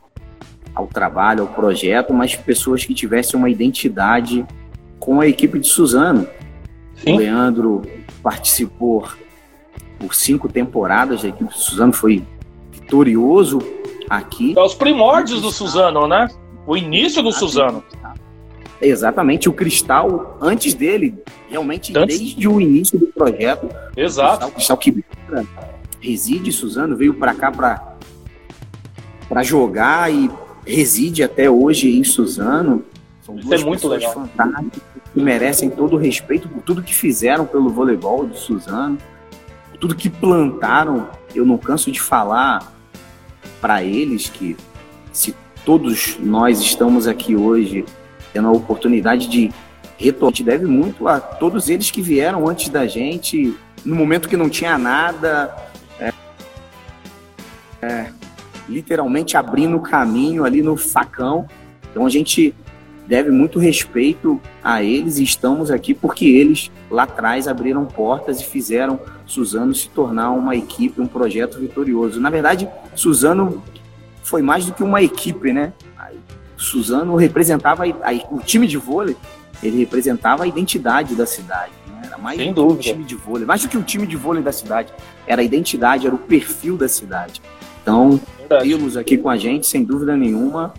[0.75, 4.45] ao trabalho, ao projeto, mas pessoas que tivessem uma identidade
[4.99, 6.27] com a equipe de Suzano.
[6.95, 7.13] Sim.
[7.13, 7.81] O Leandro
[8.21, 9.07] participou
[9.97, 12.23] por cinco temporadas da equipe de Suzano, foi
[12.71, 13.59] vitorioso
[14.09, 14.53] aqui.
[14.57, 16.27] É os primórdios do Suzano, né?
[16.67, 17.82] O início do Suzano.
[18.82, 21.17] Exatamente, o Cristal, antes dele,
[21.49, 22.19] realmente antes...
[22.19, 23.69] desde o início do projeto.
[23.95, 24.47] Exato.
[24.47, 25.03] O Cristal, que
[26.01, 30.30] reside, Suzano, veio para cá para jogar e
[30.65, 32.84] reside até hoje em Suzano.
[33.21, 34.13] São Isso duas é muito legal.
[34.13, 34.82] fantásticas
[35.13, 38.97] que merecem todo o respeito por tudo que fizeram pelo voleibol de Suzano,
[39.71, 41.10] por tudo que plantaram.
[41.34, 42.73] Eu não canso de falar
[43.60, 44.56] para eles que
[45.12, 45.34] se
[45.67, 47.84] todos nós estamos aqui hoje
[48.32, 49.51] tendo a oportunidade de
[49.97, 53.53] retornar, a gente deve muito a todos eles que vieram antes da gente,
[53.84, 55.53] no momento que não tinha nada,
[55.99, 56.13] é,
[57.82, 58.08] é,
[58.69, 61.45] literalmente abrindo o caminho ali no facão.
[61.91, 62.56] Então a gente
[63.06, 68.45] deve muito respeito a eles e estamos aqui porque eles lá atrás abriram portas e
[68.45, 72.21] fizeram Suzano se tornar uma equipe, um projeto vitorioso.
[72.21, 73.62] Na verdade, Suzano
[74.27, 75.73] foi mais do que uma equipe, né?
[76.57, 79.15] Suzano representava a, a, o time de vôlei,
[79.61, 81.71] ele representava a identidade da cidade.
[81.87, 82.01] Né?
[82.05, 82.83] Era mais Sem do dúvida.
[82.83, 84.91] que um time de vôlei, mais do que o time de vôlei da cidade.
[85.25, 87.41] Era a identidade, era o perfil da cidade.
[87.81, 90.73] Então, tê-los aqui com a gente, sem dúvida nenhuma,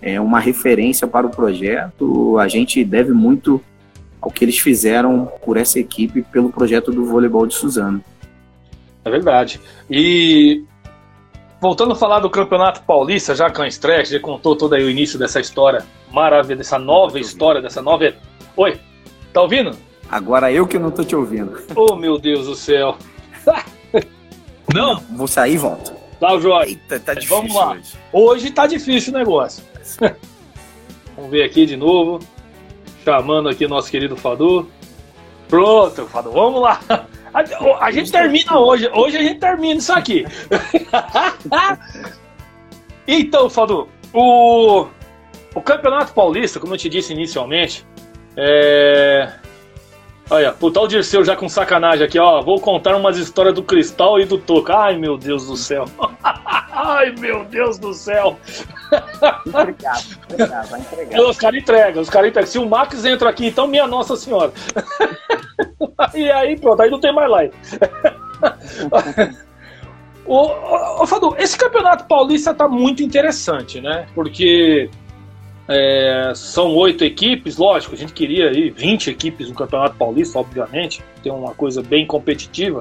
[0.00, 2.38] é uma referência para o projeto.
[2.38, 3.60] A gente deve muito
[4.20, 8.02] ao que eles fizeram por essa equipe, pelo projeto do voleibol de Suzano.
[9.04, 9.60] É verdade.
[9.90, 10.64] E
[11.64, 14.90] voltando a falar do Campeonato Paulista, já com a estreia, já contou todo aí o
[14.90, 18.12] início dessa história maravilhosa, dessa nova história, dessa nova.
[18.54, 18.78] Oi,
[19.32, 19.70] tá ouvindo?
[20.10, 21.58] Agora eu que não tô te ouvindo.
[21.74, 22.98] Oh, meu Deus do céu.
[24.74, 25.00] não?
[25.16, 25.94] Vou sair e volto.
[26.20, 26.72] Tá, Jorge.
[26.72, 27.34] Eita, tá difícil.
[27.34, 27.70] Vamos lá.
[27.70, 27.96] Hoje.
[28.12, 29.64] hoje tá difícil o negócio.
[31.16, 32.18] Vamos ver aqui de novo.
[33.02, 34.68] Chamando aqui nosso querido Fadu.
[35.48, 36.80] Pronto, Fadu, vamos lá.
[37.32, 38.88] A, a, gente termina hoje.
[38.92, 40.24] Hoje a gente termina isso aqui.
[43.06, 44.86] então, Fadu, o,
[45.54, 47.84] o Campeonato Paulista, como eu te disse inicialmente,
[48.36, 49.32] é.
[50.30, 52.40] Olha, o tal Dirceu já com sacanagem aqui, ó.
[52.40, 54.74] Vou contar umas histórias do Cristal e do Toca.
[54.74, 55.84] Ai, meu Deus do céu.
[56.72, 58.38] Ai, meu Deus do céu.
[59.46, 61.20] Entregado, entregado, vai entregar.
[61.20, 62.50] Os caras entregam, os caras entregam.
[62.50, 64.52] Se o Max entra aqui, então, minha Nossa Senhora.
[66.14, 67.54] e aí, pronto, aí não tem mais live.
[70.26, 74.06] ô, ô, Fadu, esse campeonato paulista tá muito interessante, né?
[74.14, 74.90] Porque
[75.66, 81.02] é, são oito equipes, lógico, a gente queria aí 20 equipes no Campeonato Paulista, obviamente,
[81.22, 82.80] ter uma coisa bem competitiva,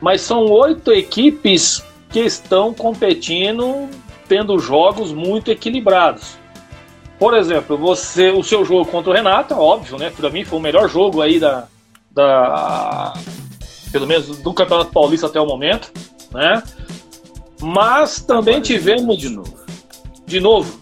[0.00, 3.88] mas são oito equipes que estão competindo,
[4.28, 6.38] tendo jogos muito equilibrados.
[7.18, 10.10] Por exemplo, você, o seu jogo contra o Renato, óbvio, né?
[10.10, 11.66] Para mim foi o melhor jogo aí da,
[12.10, 13.14] da,
[13.90, 15.90] pelo menos do Campeonato Paulista até o momento,
[16.30, 16.62] né?
[17.60, 19.58] Mas também tivemos de novo,
[20.26, 20.78] de novo,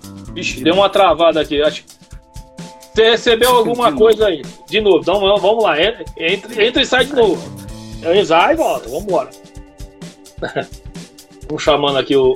[0.62, 1.62] Deu uma travada aqui.
[1.62, 1.84] Acho.
[2.94, 4.42] Você recebeu alguma coisa aí?
[4.68, 5.80] De novo, então vamos lá.
[5.80, 6.04] Entra,
[6.64, 7.42] entra e sai de novo.
[8.26, 9.30] Sai e volta, vamos embora.
[11.46, 12.32] Vamos chamando aqui o,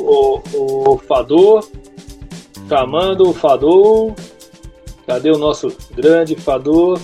[0.52, 1.66] o, o Fador.
[2.68, 4.14] Chamando o Fador.
[5.06, 7.00] Cadê o nosso grande Fador?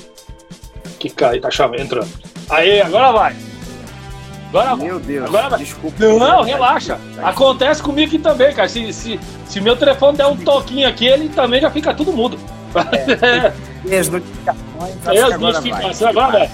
[0.98, 2.10] Que cai, tá chamando, entrando.
[2.50, 3.36] Aí, agora vai.
[4.48, 5.58] Agora, Meu Deus, agora vai.
[5.58, 5.96] desculpa.
[6.04, 6.98] Não, relaxa.
[7.22, 8.68] Acontece comigo aqui também, cara.
[8.68, 9.18] Se, se,
[9.54, 12.36] se meu telefone der um toquinho aqui, ele também já fica tudo mudo.
[13.22, 13.52] É,
[13.86, 15.06] e as notificações.
[15.06, 16.50] É, as notificações agora vai.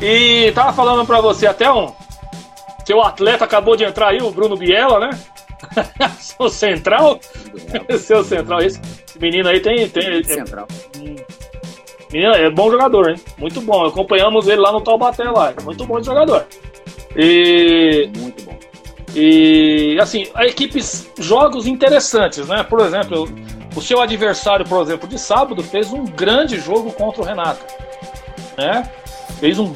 [0.00, 1.92] E tava falando pra você até um.
[2.84, 5.10] Seu atleta acabou de entrar aí, o Bruno Biela, né?
[6.18, 7.20] Seu central.
[7.96, 8.58] Seu central.
[8.58, 9.88] Esse, esse menino aí tem.
[9.88, 10.66] tem é, central.
[12.12, 13.20] menino, é bom jogador, hein?
[13.38, 13.86] Muito bom.
[13.86, 15.54] Acompanhamos ele lá no Taubaté lá.
[15.62, 16.44] Muito bom jogador.
[17.14, 18.10] E.
[18.18, 18.41] Muito.
[19.14, 22.62] E assim, a equipes, jogos interessantes, né?
[22.62, 23.28] Por exemplo,
[23.76, 27.64] o seu adversário, por exemplo, de sábado fez um grande jogo contra o Renato,
[28.56, 28.88] né?
[29.38, 29.74] Fez um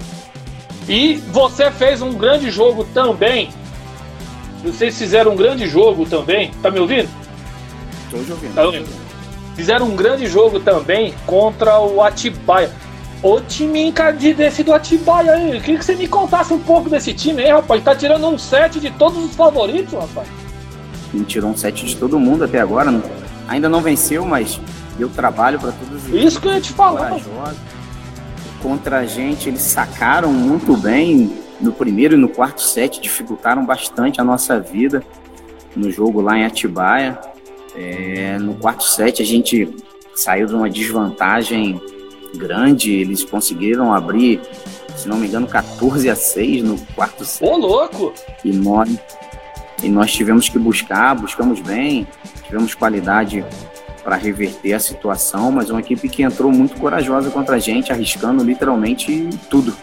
[0.89, 3.51] e você fez um grande jogo também.
[4.63, 6.53] Vocês fizeram um grande jogo também.
[6.63, 7.09] Tá me ouvindo?
[8.05, 8.55] Estou ouvindo.
[8.55, 8.89] Tá ouvindo?
[9.57, 12.71] Fizeram um grande jogo também contra o Atibaia.
[13.23, 13.93] O time
[14.37, 15.61] desse do Atibaia aí.
[15.61, 17.83] Queria que você me contasse um pouco desse time aí, rapaz.
[17.83, 20.29] Tá tirando um set de todos os favoritos, rapaz.
[21.15, 22.91] Ele tirou um set de todo mundo até agora.
[22.91, 23.03] Não,
[23.49, 24.61] ainda não venceu, mas
[24.99, 27.19] deu trabalho para todos os Isso que eu ia te falar.
[28.63, 34.21] Contra a gente, eles sacaram muito bem no primeiro e no quarto set, dificultaram bastante
[34.21, 35.03] a nossa vida
[35.75, 37.19] no jogo lá em Atibaia.
[37.75, 39.75] É, no quarto set, a gente
[40.15, 41.81] saiu de uma desvantagem
[42.37, 44.41] grande, eles conseguiram abrir,
[44.97, 47.49] se não me engano, 14 a 6 no quarto set.
[47.49, 48.13] Ô, louco!
[48.45, 48.89] E nós,
[49.83, 52.07] e nós tivemos que buscar, buscamos bem,
[52.45, 53.45] tivemos qualidade
[54.05, 58.45] para reverter a situação, mas uma equipe que entrou muito corajosa contra a gente, arriscando
[58.45, 59.75] literalmente tudo.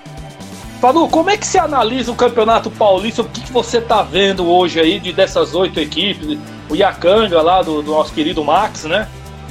[0.80, 3.22] Fadu, como é que se analisa o Campeonato Paulista?
[3.22, 6.38] O que, que você está vendo hoje aí de dessas oito equipes?
[6.70, 9.08] O Iacanga lá do, do nosso querido Max, né?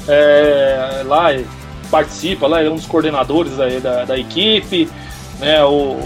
[0.09, 1.29] É, lá
[1.93, 4.89] participa, lá é um dos coordenadores aí da, da equipe,
[5.39, 5.63] né?
[5.63, 5.97] O,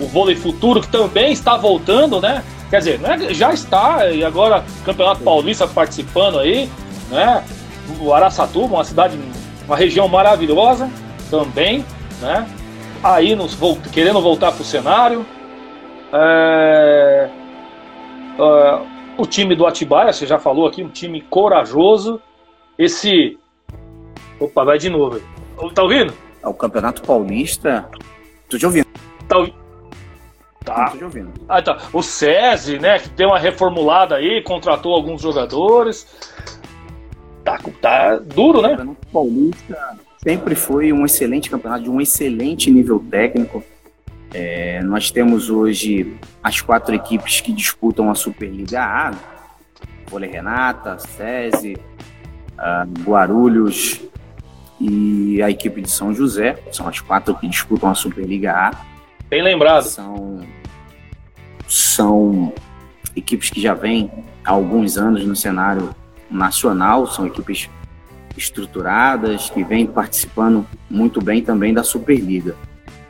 [0.00, 2.42] o Vôlei Futuro que também está voltando, né?
[2.68, 6.68] Quer dizer, né, já está, e agora Campeonato Paulista participando aí,
[7.08, 7.44] né?
[8.00, 9.16] O Araçatuba, uma cidade,
[9.66, 10.90] uma região maravilhosa
[11.30, 11.84] também,
[12.20, 12.44] né?
[13.04, 13.56] Aí nos,
[13.92, 15.24] querendo voltar para o cenário.
[16.12, 17.28] É,
[18.38, 18.80] é,
[19.16, 22.20] o time do Atibaia, você já falou aqui, um time corajoso.
[22.78, 23.38] Esse.
[24.38, 25.20] Opa, vai de novo.
[25.74, 26.12] Tá ouvindo?
[26.42, 27.88] É o Campeonato Paulista.
[28.48, 28.86] Tô te ouvindo.
[29.26, 29.66] Tá ouvindo?
[30.64, 30.92] Tá.
[31.00, 31.32] Ouvindo.
[31.48, 31.78] Ah, tá.
[31.92, 36.06] O SESI, né, que deu uma reformulada aí, contratou alguns jogadores.
[37.44, 38.68] Tá, tá duro, né?
[38.68, 43.62] O Campeonato Paulista sempre foi um excelente campeonato, de um excelente nível técnico.
[44.34, 49.14] É, nós temos hoje as quatro equipes que disputam a Superliga A:
[50.10, 51.78] Vôlei Renata, SESI,
[53.04, 54.00] Guarulhos
[54.80, 56.58] e a equipe de São José.
[56.72, 58.70] São as quatro que disputam a Superliga A.
[59.28, 59.84] Bem lembrado.
[59.84, 60.40] São,
[61.68, 62.52] são
[63.14, 64.10] equipes que já vêm
[64.44, 65.90] há alguns anos no cenário
[66.30, 67.68] nacional, são equipes
[68.36, 72.54] estruturadas, que vêm participando muito bem também da Superliga.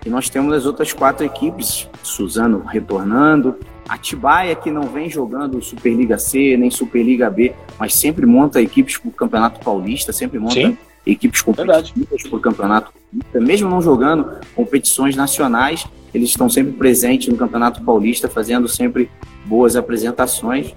[0.05, 3.57] E nós temos as outras quatro equipes, Suzano retornando,
[3.89, 9.09] Atibaia que não vem jogando Superliga C nem Superliga B, mas sempre monta equipes para
[9.09, 10.77] o Campeonato Paulista, sempre monta Sim.
[11.07, 17.37] Equipes competitivas o Campeonato Paulista, mesmo não jogando competições nacionais, eles estão sempre presentes no
[17.37, 19.11] Campeonato Paulista, fazendo sempre
[19.45, 20.71] boas apresentações.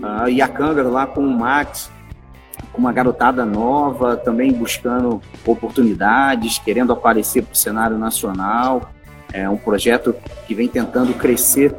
[0.00, 1.90] Uh, e a Cângaro lá com o Max,
[2.72, 8.90] com uma garotada nova, também buscando oportunidades, querendo aparecer para o cenário nacional.
[9.32, 10.14] É um projeto
[10.46, 11.74] que vem tentando crescer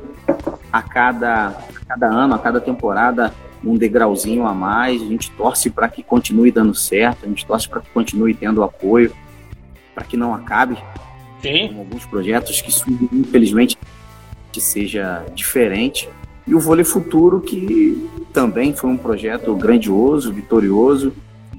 [0.71, 5.01] a cada, a cada ano, a cada temporada, um degrauzinho a mais.
[5.01, 8.63] A gente torce para que continue dando certo, a gente torce para que continue tendo
[8.63, 9.13] apoio,
[9.93, 10.77] para que não acabe.
[11.41, 11.77] Sim.
[11.77, 12.71] Alguns projetos que
[13.11, 13.77] infelizmente,
[14.51, 16.09] que seja diferente.
[16.45, 21.13] E o Vôlei Futuro, que também foi um projeto grandioso, vitorioso,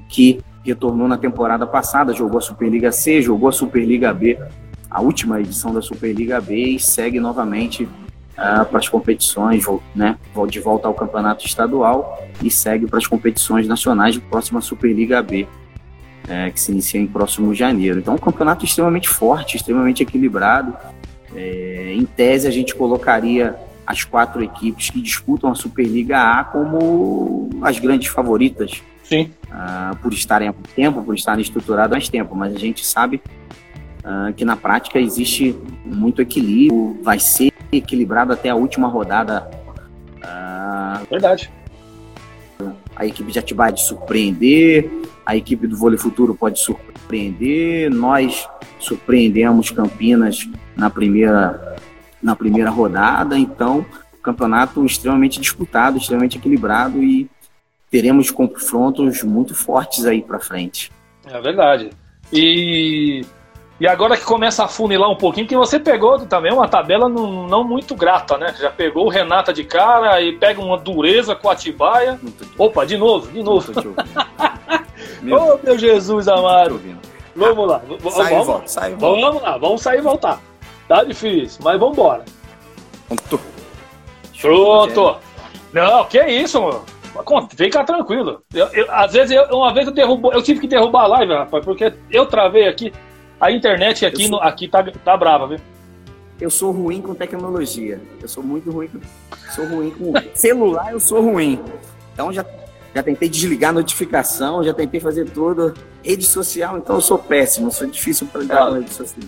[0.08, 4.38] que retornou na temporada passada, jogou a Superliga C, jogou a Superliga B,
[4.90, 7.88] a última edição da Superliga B, e segue novamente
[8.38, 10.16] uh, para as competições, né,
[10.48, 15.46] de volta ao campeonato estadual e segue para as competições nacionais de próxima Superliga B,
[16.28, 17.98] é, que se inicia em próximo janeiro.
[17.98, 20.74] Então, um campeonato extremamente forte, extremamente equilibrado.
[21.34, 27.50] É, em tese, a gente colocaria as quatro equipes que disputam a Superliga A como
[27.62, 28.82] as grandes favoritas.
[29.04, 29.30] Sim.
[29.48, 33.20] Uh, por estarem há tempo, por estarem estruturadas há mais tempo, mas a gente sabe
[34.02, 39.48] uh, que na prática existe muito equilíbrio, vai ser equilibrado até a última rodada.
[40.16, 41.50] Uh, Verdade.
[42.96, 44.90] A equipe de Atibaia de surpreender,
[45.26, 51.76] a equipe do Vôlei Futuro pode surpreender, nós surpreendemos Campinas na primeira
[52.22, 53.84] na primeira rodada, então
[54.22, 57.28] campeonato extremamente disputado, extremamente equilibrado e
[57.90, 60.90] teremos confrontos muito fortes aí para frente.
[61.26, 61.90] É verdade.
[62.32, 63.24] E,
[63.80, 67.46] e agora que começa a funilar um pouquinho, que você pegou também uma tabela não,
[67.48, 68.54] não muito grata, né?
[68.58, 72.20] Já pegou o Renata de cara e pega uma dureza com a Atibaia.
[72.56, 73.72] Opa, de novo, de novo.
[75.20, 76.80] meu, oh, meu Jesus amado.
[77.34, 77.82] Vamos lá.
[78.10, 79.20] Sai vamos, volta, sai volta.
[79.20, 80.40] Vamos lá, vamos sair e voltar.
[80.86, 82.24] Tá difícil, mas vambora.
[83.08, 83.40] Pronto.
[84.40, 85.16] Pronto.
[85.72, 86.84] Não, que isso, mano.
[87.56, 88.42] Fica tranquilo.
[88.52, 91.32] Eu, eu, às vezes, eu, uma vez eu derrubo, eu tive que derrubar a live,
[91.32, 92.92] rapaz, porque eu travei aqui.
[93.44, 94.30] A internet aqui, sou...
[94.30, 95.58] no, aqui tá, tá brava, viu?
[96.40, 98.00] Eu sou ruim com tecnologia.
[98.18, 98.88] Eu sou muito ruim.
[98.88, 99.00] Com,
[99.54, 101.62] sou ruim com celular, eu sou ruim.
[102.14, 102.42] Então já,
[102.94, 105.74] já tentei desligar a notificação, já tentei fazer tudo.
[106.02, 108.66] Rede social, então eu sou péssimo, sou difícil para ligar ah.
[108.68, 109.26] com rede social.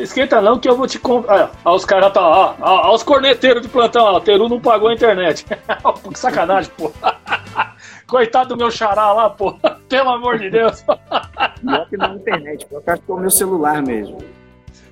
[0.00, 1.52] Esquenta não que eu vou te comprar.
[1.64, 4.88] Ah, os caras tá lá, ó, os corneteiros de plantão, ó, o Teru não pagou
[4.88, 5.46] a internet.
[6.12, 6.90] que sacanagem, pô.
[8.08, 9.54] Coitado do meu xará lá, pô.
[9.88, 10.84] Pelo amor de Deus.
[11.62, 14.18] Pior que na internet, eu acho que é o meu celular mesmo.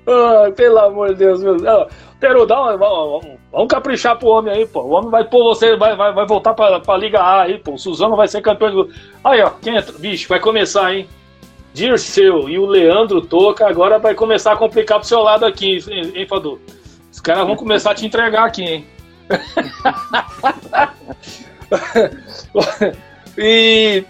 [0.07, 1.87] Ah, pelo amor de Deus, meu Deus.
[2.19, 4.81] Teru, dá uma, vamos, vamos caprichar pro homem aí, pô.
[4.81, 7.73] O homem vai pôr você, vai, vai, vai voltar pra, pra Liga A aí, pô.
[7.73, 8.89] O Suzano vai ser campeão do.
[9.23, 9.97] Aí, ó, quem entra?
[9.97, 11.07] Bicho, vai começar, hein?
[11.73, 16.27] Dirceu e o Leandro Toca agora vai começar a complicar pro seu lado aqui, hein,
[16.27, 16.59] Fadu?
[17.11, 18.85] Os caras vão começar a te entregar aqui, hein?
[23.37, 24.03] e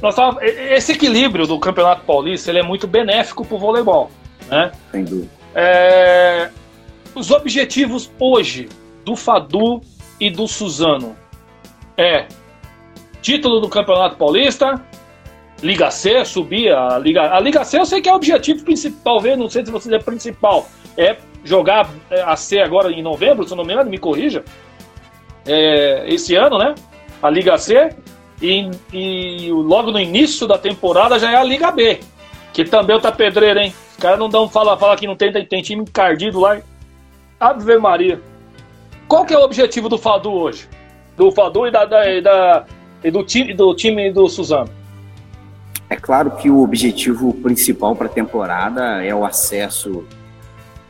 [0.00, 4.10] nós tava, esse equilíbrio do Campeonato Paulista ele é muito benéfico para o voleibol.
[4.48, 4.72] Né?
[4.90, 5.30] Sem dúvida.
[5.54, 6.50] É,
[7.14, 8.68] os objetivos hoje
[9.04, 9.80] do Fadu
[10.20, 11.16] e do Suzano
[11.96, 12.26] é
[13.22, 14.80] título do Campeonato Paulista,
[15.62, 17.34] Liga C, subir a Liga.
[17.34, 19.94] A Liga C eu sei que é o objetivo principal, talvez, não sei se você
[19.94, 20.68] é principal.
[20.96, 21.88] É jogar
[22.24, 24.44] a C agora em novembro, se não me engano, me corrija.
[25.46, 26.74] É, esse ano, né?
[27.22, 27.90] A Liga C.
[28.40, 32.00] E, e, logo no início da temporada já é a Liga B.
[32.52, 33.74] Que também tá pedreiro, hein?
[33.90, 36.58] Os caras não dão fala, fala que não tem, tem time encardido lá.
[37.38, 38.20] Ave Maria.
[39.08, 40.68] Qual que é o objetivo do Fadu hoje?
[41.16, 42.64] Do Fadu e, da, da, e, da,
[43.04, 44.70] e do, time, do time do Suzano?
[45.88, 50.04] É claro que o objetivo principal para a temporada é o acesso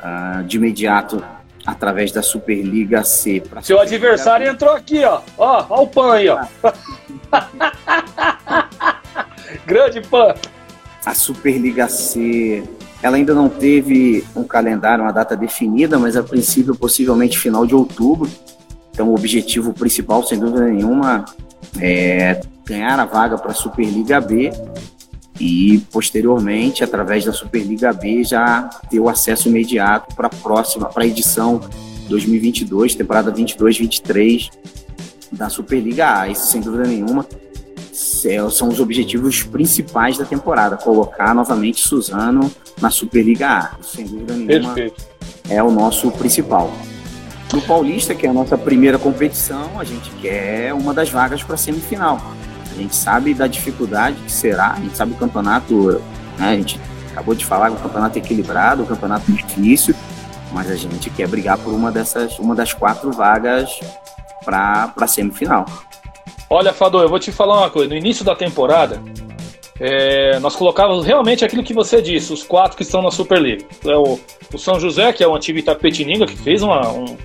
[0.01, 1.22] uh, de imediato
[1.66, 3.42] através da Superliga C.
[3.62, 5.20] Seu adversário entrou aqui, ó.
[5.36, 6.46] Ó, ó o Pan aí, ó.
[9.66, 10.34] Grande Pan.
[11.04, 12.62] A Superliga C,
[13.02, 17.74] ela ainda não teve um calendário, uma data definida, mas a princípio possivelmente final de
[17.74, 18.30] outubro.
[18.92, 21.24] Então o objetivo principal, sem dúvida nenhuma,
[21.80, 24.50] é ganhar a vaga para a Superliga B
[25.39, 31.05] e posteriormente, através da Superliga B, já ter o acesso imediato para a próxima, para
[31.05, 31.61] a edição
[32.09, 34.51] 2022, temporada 22-23
[35.32, 36.28] da Superliga A.
[36.28, 37.26] Isso, sem dúvida nenhuma,
[37.93, 43.76] são os objetivos principais da temporada, colocar novamente Suzano na Superliga A.
[43.80, 45.05] Isso, sem dúvida nenhuma, Perfeito.
[45.49, 46.72] é o nosso principal.
[47.53, 51.55] No Paulista, que é a nossa primeira competição, a gente quer uma das vagas para
[51.55, 52.20] a semifinal.
[52.76, 56.02] A gente sabe da dificuldade que será, a gente sabe o campeonato,
[56.38, 56.78] né, a gente
[57.10, 59.94] acabou de falar o campeonato é equilibrado, o campeonato é difícil,
[60.52, 63.80] mas a gente quer brigar por uma dessas, uma das quatro vagas
[64.44, 65.64] para a semifinal.
[66.50, 67.88] Olha, Fador, eu vou te falar uma coisa.
[67.88, 69.02] No início da temporada,
[69.80, 73.64] é, nós colocávamos realmente aquilo que você disse, os quatro que estão na Superliga.
[73.84, 74.20] É o,
[74.52, 77.16] o São José, que é o antigo Itapetininga, que fez uma, um,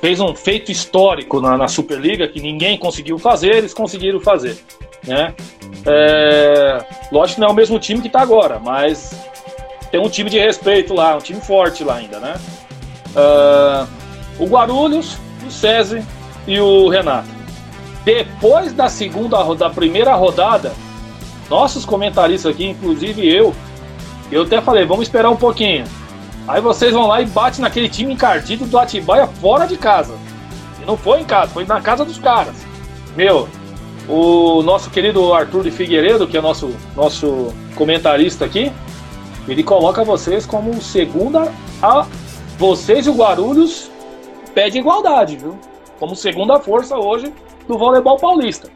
[0.00, 4.56] fez um feito histórico na, na, Superliga que ninguém conseguiu fazer, eles conseguiram fazer.
[5.06, 5.34] Né?
[5.86, 9.14] É, lógico que não é o mesmo time que está agora, mas
[9.90, 12.18] tem um time de respeito lá, um time forte lá ainda.
[12.18, 12.34] Né?
[13.10, 16.02] Uh, o Guarulhos, o César
[16.46, 17.28] e o Renato.
[18.04, 20.72] Depois da segunda da primeira rodada,
[21.50, 23.54] nossos comentaristas aqui, inclusive eu,
[24.32, 25.84] eu até falei, vamos esperar um pouquinho.
[26.50, 30.18] Aí vocês vão lá e batem naquele time encardido do Atibaia fora de casa.
[30.82, 32.66] E não foi em casa, foi na casa dos caras.
[33.16, 33.48] Meu,
[34.08, 38.72] o nosso querido Arthur de Figueiredo, que é nosso, nosso comentarista aqui,
[39.46, 42.04] ele coloca vocês como segunda a
[42.58, 43.88] vocês e o Guarulhos
[44.52, 45.56] pede igualdade, viu?
[46.00, 47.32] Como segunda força hoje
[47.68, 48.68] do voleibol paulista.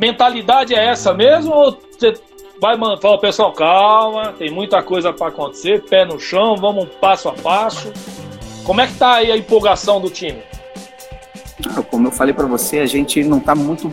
[0.00, 2.12] Mentalidade é essa mesmo ou você
[2.60, 7.32] vai falar, pessoal, calma, tem muita coisa para acontecer, pé no chão, vamos passo a
[7.32, 7.92] passo.
[8.64, 10.42] Como é que tá aí a empolgação do time?
[11.90, 13.92] Como eu falei para você, a gente não tá muito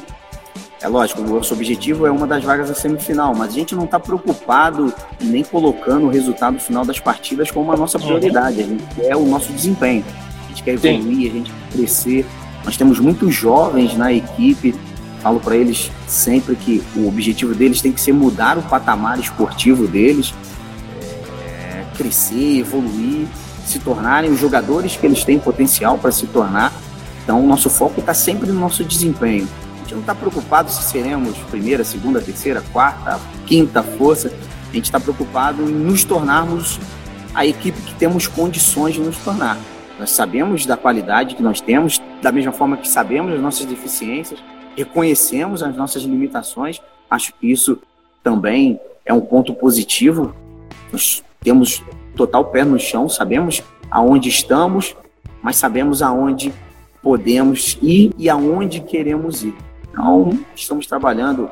[0.81, 3.85] é lógico, o nosso objetivo é uma das vagas da semifinal, mas a gente não
[3.85, 8.61] está preocupado e nem colocando o resultado final das partidas como a nossa prioridade.
[8.61, 10.05] A gente quer o nosso desempenho,
[10.45, 11.27] a gente quer evoluir, Sim.
[11.27, 12.25] a gente quer crescer.
[12.63, 14.75] Nós temos muitos jovens na equipe,
[15.25, 19.87] falo para eles sempre que o objetivo deles tem que ser mudar o patamar esportivo
[19.87, 20.35] deles,
[21.43, 23.25] é, crescer, evoluir,
[23.65, 26.71] se tornarem os jogadores que eles têm potencial para se tornar.
[27.23, 29.47] Então, o nosso foco está sempre no nosso desempenho.
[29.73, 34.31] A gente não está preocupado se seremos primeira, segunda, terceira, quarta, quinta força.
[34.69, 36.79] A gente está preocupado em nos tornarmos
[37.33, 39.57] a equipe que temos condições de nos tornar.
[39.99, 44.39] Nós sabemos da qualidade que nós temos, da mesma forma que sabemos das nossas deficiências,
[44.75, 46.81] reconhecemos as nossas limitações.
[47.09, 47.79] Acho que isso
[48.23, 50.35] também é um ponto positivo.
[50.91, 51.83] Nós temos
[52.15, 54.95] total pé no chão, sabemos aonde estamos,
[55.41, 56.53] mas sabemos aonde
[57.01, 59.53] podemos ir e aonde queremos ir.
[59.91, 61.49] Então, estamos trabalhando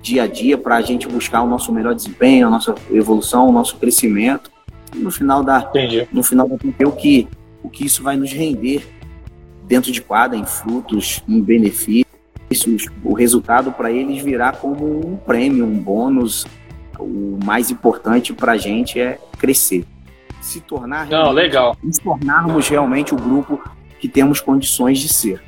[0.00, 3.52] dia a dia para a gente buscar o nosso melhor desempenho, a nossa evolução, o
[3.52, 4.50] nosso crescimento.
[4.94, 6.08] E no final da, Entendi.
[6.12, 6.54] no final da
[6.86, 7.28] o que
[7.62, 8.86] o que isso vai nos render
[9.66, 12.06] dentro de quadra, em frutos, em benefícios
[13.02, 16.46] o resultado para eles virá como um prêmio, um bônus.
[16.98, 19.84] O mais importante para a gente é crescer,
[20.40, 21.76] se tornar Não, legal.
[21.90, 23.62] se tornarmos realmente o grupo
[23.98, 25.42] que temos condições de ser.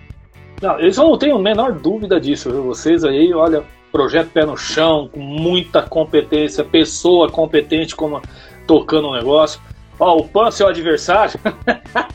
[0.60, 2.50] Não, eu não tenho a menor dúvida disso.
[2.50, 2.64] Viu?
[2.64, 8.20] Vocês aí, olha, projeto pé no chão, com muita competência, pessoa competente como
[8.66, 9.60] tocando o um negócio.
[9.98, 11.38] Ó, o Pan, seu adversário,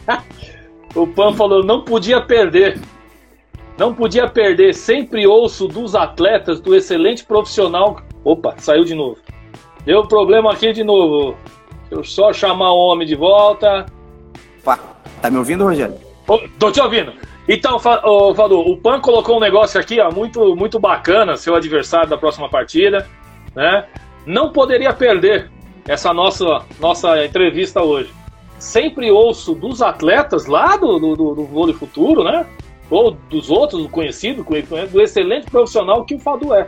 [0.95, 2.79] o Pan falou não podia perder.
[3.77, 8.01] Não podia perder, sempre ouço dos atletas, do excelente profissional.
[8.23, 9.17] Opa, saiu de novo.
[9.85, 11.35] Deu problema aqui de novo.
[11.89, 13.85] Deixa eu só chamar o homem de volta.
[14.61, 14.79] Opa,
[15.21, 15.95] tá me ouvindo, Rogério?
[16.27, 17.13] Ô, tô te ouvindo.
[17.47, 22.09] Então, oh, Fadu, o Pan colocou um negócio aqui, ó, muito, muito bacana, seu adversário
[22.09, 23.07] da próxima partida,
[23.53, 23.85] né?
[24.25, 25.51] Não poderia perder
[25.85, 28.13] essa nossa, nossa entrevista hoje.
[28.57, 32.45] Sempre ouço dos atletas lá do, do, do, do vôlei futuro, né?
[32.93, 34.45] Ou dos outros, do conhecido,
[34.91, 36.67] do excelente profissional que o Fadu é.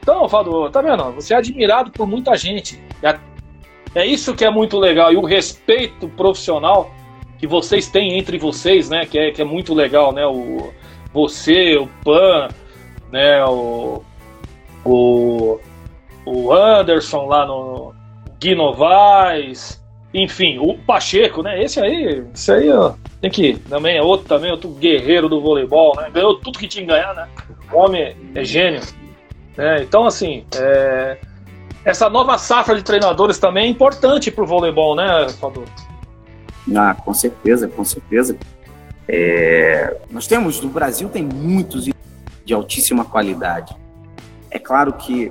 [0.00, 1.12] Então, Fadu, tá vendo?
[1.12, 2.78] Você é admirado por muita gente.
[3.02, 3.18] É,
[3.94, 5.10] é isso que é muito legal.
[5.10, 6.90] E o respeito profissional
[7.38, 9.06] que vocês têm entre vocês, né?
[9.06, 10.26] Que é, que é muito legal, né?
[10.26, 10.70] O,
[11.10, 12.48] você, o Pan,
[13.10, 13.42] né?
[13.46, 14.04] O,
[14.84, 15.58] o,
[16.26, 17.94] o Anderson lá no
[18.38, 19.82] Gui Novaes,
[20.16, 21.62] enfim, o Pacheco, né?
[21.62, 25.94] Esse aí, esse aí, ó, tem que também é outro também, outro guerreiro do voleibol,
[25.94, 26.08] né?
[26.10, 27.28] Ganhou tudo que tinha que ganhar, né?
[27.70, 28.80] O homem é gênio.
[29.56, 29.82] Né?
[29.82, 31.18] Então, assim, é...
[31.84, 35.64] essa nova safra de treinadores também é importante para o voleibol, né, Fador?
[36.74, 38.38] Ah, com certeza, com certeza.
[39.06, 39.98] É...
[40.10, 41.90] Nós temos, no Brasil, tem muitos
[42.44, 43.76] de altíssima qualidade.
[44.50, 45.30] É claro que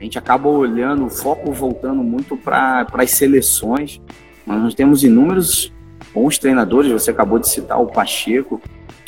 [0.00, 4.00] a gente acaba olhando, o foco voltando muito para as seleções,
[4.46, 5.72] nós temos inúmeros
[6.14, 6.90] bons treinadores.
[6.92, 8.60] Você acabou de citar o Pacheco,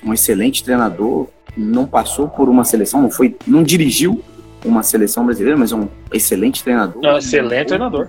[0.04, 4.22] um excelente treinador, não passou por uma seleção, não foi, não dirigiu
[4.64, 7.04] uma seleção brasileira, mas é um excelente treinador.
[7.16, 8.08] Excelente treinador.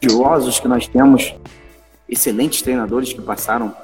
[0.00, 1.34] Curiosos que nós temos,
[2.08, 3.74] excelentes treinadores que passaram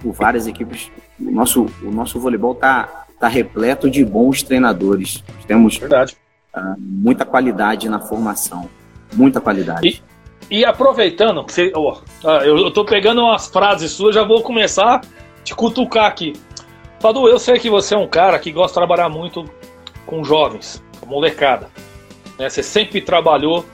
[0.00, 0.90] por várias equipes.
[1.20, 5.22] O nosso, o nosso voleibol está tá repleto de bons treinadores.
[5.36, 6.16] Nós temos Verdade
[6.54, 8.68] uh, muita qualidade na formação.
[9.12, 9.88] Muita qualidade.
[9.88, 10.13] E,
[10.50, 15.00] e aproveitando, você, eu, estou pegando umas frases suas, já vou começar a
[15.42, 16.34] te cutucar aqui.
[17.00, 19.44] Fadu, eu sei que você é um cara que gosta de trabalhar muito
[20.06, 21.68] com jovens, com molecada.
[22.38, 22.48] Né?
[22.48, 23.64] Você sempre trabalhou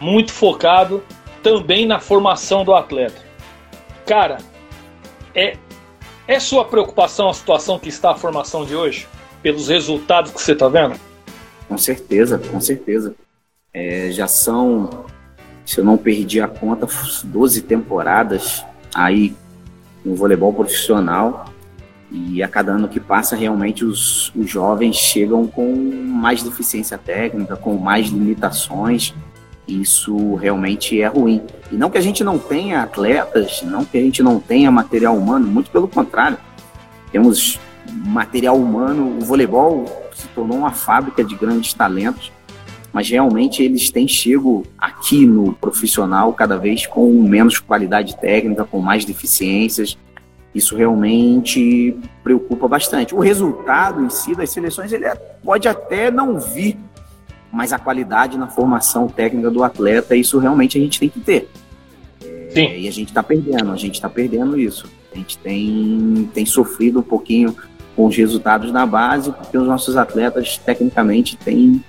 [0.00, 1.02] muito focado
[1.42, 3.22] também na formação do atleta.
[4.06, 4.38] Cara,
[5.34, 5.56] é,
[6.26, 9.06] é sua preocupação a situação que está a formação de hoje?
[9.42, 10.98] Pelos resultados que você está vendo?
[11.68, 13.14] Com certeza, com certeza.
[13.72, 15.06] É, já são,
[15.64, 16.86] se eu não perdi a conta,
[17.24, 19.34] 12 temporadas aí
[20.04, 21.46] no voleibol profissional.
[22.10, 27.54] E a cada ano que passa, realmente os, os jovens chegam com mais deficiência técnica,
[27.54, 29.14] com mais limitações.
[29.68, 31.40] Isso realmente é ruim.
[31.70, 35.16] E não que a gente não tenha atletas, não que a gente não tenha material
[35.16, 36.36] humano, muito pelo contrário.
[37.12, 37.60] Temos
[37.92, 42.32] material humano, o voleibol se tornou uma fábrica de grandes talentos,
[42.92, 48.80] mas realmente eles têm chego aqui no profissional cada vez com menos qualidade técnica, com
[48.80, 49.96] mais deficiências.
[50.54, 53.14] Isso realmente preocupa bastante.
[53.14, 56.76] O resultado em si das seleções ele é, pode até não vir,
[57.52, 61.48] mas a qualidade na formação técnica do atleta, isso realmente a gente tem que ter.
[62.50, 62.66] Sim.
[62.66, 64.90] É, e a gente está perdendo, a gente está perdendo isso.
[65.12, 67.54] A gente tem, tem sofrido um pouquinho
[67.94, 71.84] com os resultados na base, porque os nossos atletas, tecnicamente, têm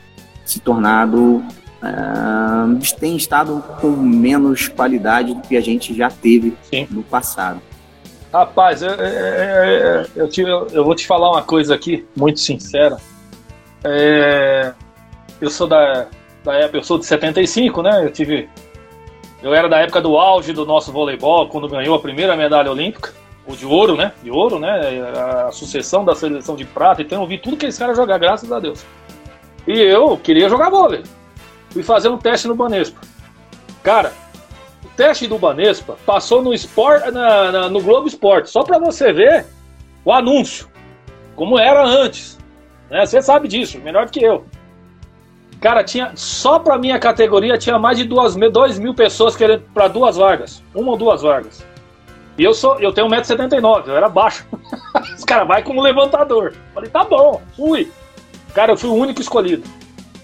[0.52, 1.44] se tornado.
[1.82, 6.88] Uh, têm estado com menos qualidade do que a gente já teve Sim.
[6.92, 7.60] no passado.
[8.32, 12.98] Rapaz, eu, eu, eu, te, eu, vou te falar uma coisa aqui, muito sincera.
[13.84, 14.74] É,
[15.42, 16.08] eu sou da,
[16.44, 18.06] da época, eu sou de 75, né?
[18.06, 18.48] Eu tive.
[19.42, 23.12] Eu era da época do auge do nosso voleibol, quando ganhou a primeira medalha olímpica
[23.46, 24.14] o de ouro, né?
[24.24, 24.80] De ouro, né?
[25.48, 27.02] A sucessão da seleção de prata.
[27.02, 28.86] Então eu vi tudo que esse cara jogar, graças a Deus.
[29.68, 31.04] E eu queria jogar vôlei.
[31.70, 33.00] Fui fazer um teste no Banespa.
[33.84, 34.14] Cara,
[34.84, 39.14] o teste do Banespa passou no, Sport, na, na, no Globo Esporte, só para você
[39.14, 39.46] ver
[40.04, 40.68] o anúncio,
[41.36, 42.38] como era antes.
[42.90, 43.06] Né?
[43.06, 44.46] Você sabe disso, melhor do que eu.
[45.62, 49.88] Cara, tinha só para minha categoria tinha mais de duas, dois mil pessoas querendo para
[49.88, 51.64] duas vagas, uma ou duas vagas.
[52.38, 54.46] E eu sou, eu tenho 1,79m, eu era baixo.
[55.16, 56.56] Os caras vai como levantador.
[56.74, 57.92] Falei, tá bom, fui.
[58.54, 59.64] Cara, eu fui o único escolhido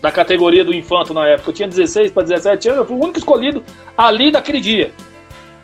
[0.02, 1.50] da categoria do infanto na época.
[1.50, 3.64] Eu tinha 16 para 17 anos, eu fui o único escolhido
[3.98, 4.92] ali daquele dia.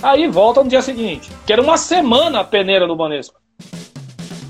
[0.01, 3.39] Aí volta no dia seguinte, que era uma semana a peneira do Banespa.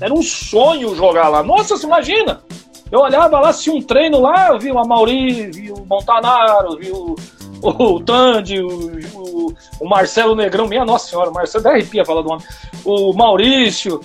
[0.00, 1.42] Era um sonho jogar lá.
[1.42, 2.42] Nossa, você imagina?
[2.90, 6.90] Eu olhava lá, se um treino lá, eu vi o Amauri, vi o Montanaro, vi
[6.90, 7.14] o,
[7.62, 8.68] o Tandy, o,
[9.14, 12.46] o, o, Marcelo Negrão, minha nossa senhora, o Marcelo até arrepia falar do homem,
[12.84, 14.00] o Maurício,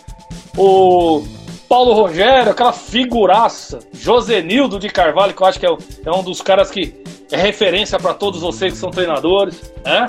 [0.57, 1.23] o
[1.69, 6.41] Paulo Rogério, aquela figuraça, Josenildo de Carvalho, que eu acho que é, é um dos
[6.41, 6.95] caras que
[7.31, 10.07] é referência para todos vocês que são treinadores, né?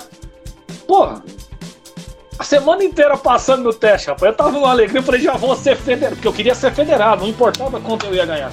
[0.89, 1.23] Porra,
[2.39, 4.33] A semana inteira passando no teste, rapaz.
[4.33, 7.21] Eu tava numa alegria, eu falei, já vou ser federado, porque eu queria ser federado,
[7.21, 8.51] não importava quanto eu ia ganhar.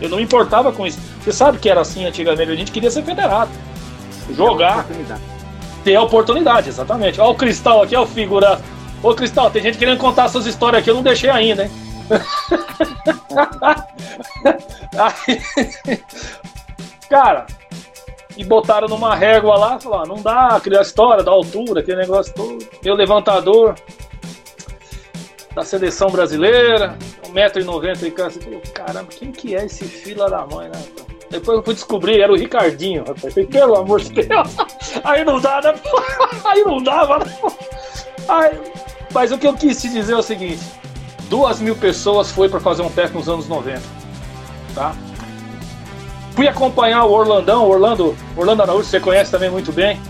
[0.00, 0.98] Eu não me importava com isso.
[1.22, 3.50] Você sabe que era assim antigamente, a gente queria ser federado.
[4.34, 4.84] Jogar.
[5.84, 7.20] Ter a oportunidade, exatamente.
[7.20, 8.60] Olha o Cristal aqui, olha o figura.
[9.00, 11.70] Ô Cristal, tem gente querendo contar suas histórias aqui, eu não deixei ainda, hein?
[14.96, 15.40] Aí,
[17.08, 17.46] cara,
[18.36, 22.58] e botaram numa régua lá, falaram, não dá, criar história da altura, aquele negócio todo.
[22.84, 23.74] Meu levantador
[25.54, 26.96] da seleção brasileira,
[27.32, 28.32] 1,90m e cara,
[28.72, 30.80] caramba, quem que é esse fila da mãe, né?
[31.30, 33.34] Depois eu fui descobrir, era o Ricardinho, rapaz.
[33.34, 34.56] Falei, pelo amor de Deus,
[35.04, 35.74] aí não dá, né?
[36.44, 37.36] Aí não dava, né?
[38.28, 38.58] Aí,
[39.12, 40.64] mas o que eu quis te dizer é o seguinte:
[41.28, 43.80] duas mil pessoas foi para fazer um teste nos anos 90,
[44.74, 44.94] tá?
[46.34, 50.00] Fui acompanhar o Orlandão, Orlando, Orlando Araújo, você conhece também muito bem.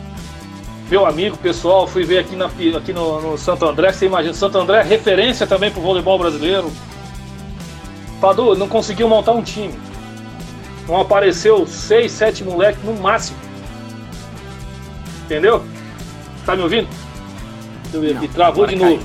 [0.91, 4.59] Meu amigo pessoal, fui ver aqui, na, aqui no, no Santo André, você imagina, Santo
[4.59, 6.71] André é referência também pro voleibol brasileiro.
[8.21, 9.75] Padu não conseguiu montar um time.
[10.87, 13.39] Não apareceu seis, sete moleques no máximo.
[15.25, 15.63] Entendeu?
[16.47, 16.89] Tá me ouvindo?
[17.83, 19.03] Deixa eu ver aqui, travou de novo.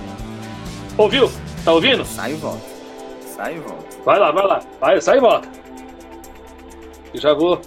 [0.97, 1.29] Ouviu?
[1.63, 2.03] Tá ouvindo?
[2.05, 2.61] Sai e volta.
[3.35, 3.85] Sai e volta.
[4.03, 4.59] Vai lá, vai lá.
[4.79, 5.47] Vai, sai e volta.
[7.13, 7.61] Eu já vou.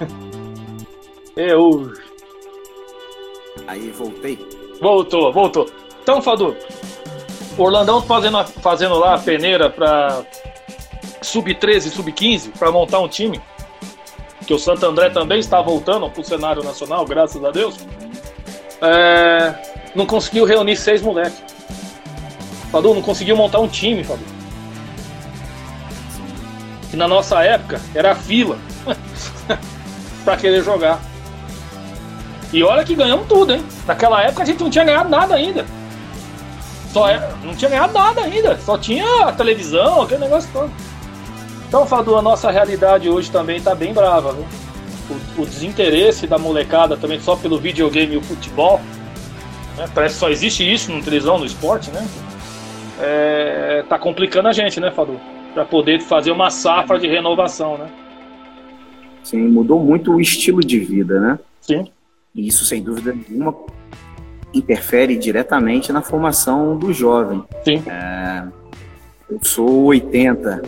[1.36, 1.92] Eu.
[3.66, 4.38] Aí voltei.
[4.80, 5.68] Voltou, voltou.
[6.02, 6.56] Então, Fadu,
[7.58, 10.22] o Orlandão fazendo, fazendo lá a peneira para
[11.22, 13.40] sub-13 sub-15 para montar um time.
[14.46, 17.76] Que o Santo André também está voltando para o cenário nacional, graças a Deus.
[18.80, 19.54] É,
[19.94, 21.42] não conseguiu reunir seis moleques.
[22.70, 24.36] Fadu, não conseguiu montar um time, Fadu
[26.96, 28.58] que na nossa época era fila
[30.24, 30.98] para querer jogar.
[32.52, 33.62] E olha que ganhamos tudo, hein?
[33.86, 35.66] Naquela época a gente não tinha ganhado nada ainda.
[36.92, 38.58] Só é, não tinha ganhado nada ainda.
[38.58, 40.72] Só tinha a televisão, aquele negócio todo.
[41.68, 44.46] Então, Fadu, a nossa realidade hoje também tá bem brava, viu?
[45.10, 48.80] O, o desinteresse da molecada também só pelo videogame e o futebol.
[49.76, 49.86] Né?
[49.94, 52.06] Parece que só existe isso no televisão, no esporte, né?
[53.00, 55.20] É, tá complicando a gente, né, Fadu?
[55.56, 57.88] para poder fazer uma safra de renovação, né?
[59.24, 61.38] Sim, mudou muito o estilo de vida, né?
[61.62, 61.86] Sim.
[62.34, 63.56] E isso, sem dúvida nenhuma,
[64.52, 67.42] interfere diretamente na formação do jovem.
[67.64, 67.82] Sim.
[67.86, 68.44] É,
[69.30, 70.62] eu sou 80.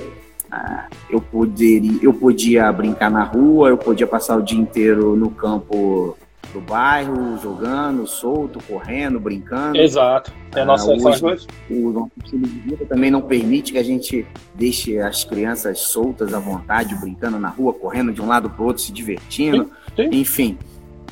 [0.50, 5.30] É, eu, poderia, eu podia brincar na rua, eu podia passar o dia inteiro no
[5.30, 6.16] campo
[6.52, 9.78] do bairro, jogando, solto, correndo, brincando.
[9.78, 10.32] Exato.
[10.54, 13.82] É a nossa ah, hoje, o nosso estilo de vida também não permite que a
[13.82, 18.62] gente deixe as crianças soltas à vontade, brincando na rua, correndo de um lado para
[18.62, 19.70] o outro, se divertindo.
[19.94, 20.18] Sim, sim.
[20.20, 20.58] Enfim,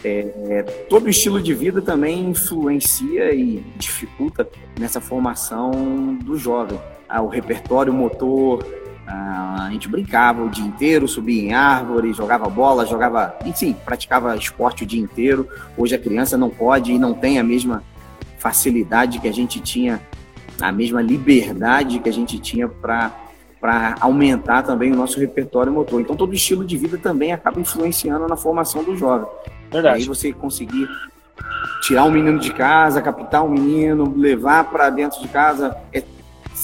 [0.05, 6.79] é, todo o estilo de vida também influencia e dificulta nessa formação do jovem.
[7.09, 8.65] Ah, o repertório motor,
[9.07, 14.83] a gente brincava o dia inteiro, subia em árvore, jogava bola, jogava, enfim, praticava esporte
[14.83, 15.49] o dia inteiro.
[15.77, 17.85] Hoje a criança não pode e não tem a mesma
[18.39, 20.01] facilidade que a gente tinha,
[20.61, 23.13] a mesma liberdade que a gente tinha para
[23.59, 26.01] para aumentar também o nosso repertório motor.
[26.01, 29.27] Então todo estilo de vida também acaba influenciando na formação do jovem.
[29.73, 29.97] Verdade.
[29.97, 30.87] Aí você conseguir
[31.83, 36.03] tirar um menino de casa, captar um menino, levar para dentro de casa, é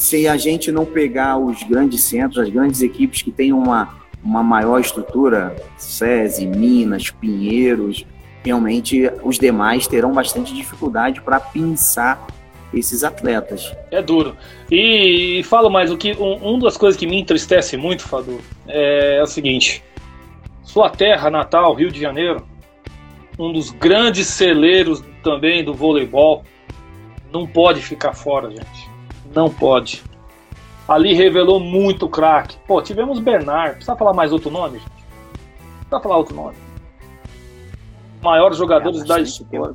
[0.03, 4.43] se a gente não pegar os grandes centros, as grandes equipes que têm uma, uma
[4.43, 8.05] maior estrutura, SESI, Minas, Pinheiros,
[8.45, 12.27] realmente os demais terão bastante dificuldade para pensar
[12.75, 13.73] esses atletas.
[13.93, 14.37] É duro.
[14.69, 18.41] E, e falo mais, o que um, um, das coisas que me entristece muito, Fadu,
[18.67, 19.85] é, é o seguinte:
[20.65, 22.45] sua terra natal, Rio de Janeiro,
[23.39, 26.43] um dos grandes celeiros também do voleibol,
[27.33, 28.92] não pode ficar fora, gente.
[29.35, 30.03] Não pode.
[30.87, 32.57] Ali revelou muito craque.
[32.67, 33.77] Pô, tivemos Bernard.
[33.77, 34.91] Precisa falar mais outro nome, gente?
[35.79, 36.57] Precisa falar outro nome.
[38.23, 39.75] Maiores jogadores é, da história.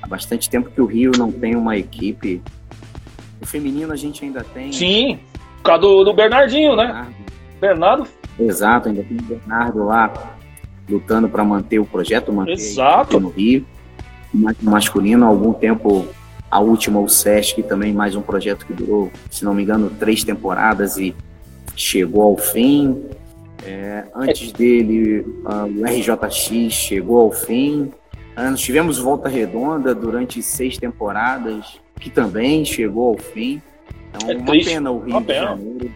[0.00, 2.42] Há bastante tempo que o Rio não tem uma equipe.
[3.40, 4.72] O feminino a gente ainda tem.
[4.72, 5.18] Sim,
[5.58, 7.12] por causa do, do Bernardinho, né?
[7.60, 8.06] Bernardo.
[8.38, 10.12] Exato, ainda tem o Bernardo lá
[10.88, 13.18] lutando para manter o projeto, manter Exato.
[13.20, 13.66] no Rio.
[14.34, 16.06] O masculino, há algum tempo
[16.52, 20.22] a última, o Sesc, também mais um projeto que durou, se não me engano, três
[20.22, 21.16] temporadas e
[21.74, 23.06] chegou ao fim.
[23.64, 27.90] É, antes dele, uh, o RJX chegou ao fim.
[28.36, 33.62] Nós tivemos Volta Redonda durante seis temporadas, que também chegou ao fim.
[34.10, 34.74] Então, é uma triste.
[34.74, 35.46] pena o Rio uma de pena.
[35.46, 35.92] Janeiro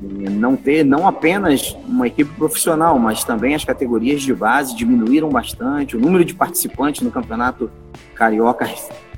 [0.00, 5.96] não ter não apenas uma equipe profissional, mas também as categorias de base diminuíram bastante.
[5.96, 7.70] O número de participantes no campeonato
[8.14, 8.66] carioca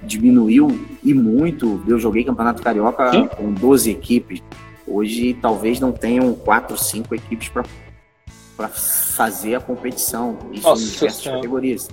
[0.03, 1.83] diminuiu e muito.
[1.87, 3.27] Eu joguei campeonato carioca Sim.
[3.27, 4.43] com 12 equipes.
[4.87, 10.39] Hoje talvez não tenham quatro, cinco equipes para fazer a competição.
[10.53, 11.89] Isso Nossa, em diversas categorias.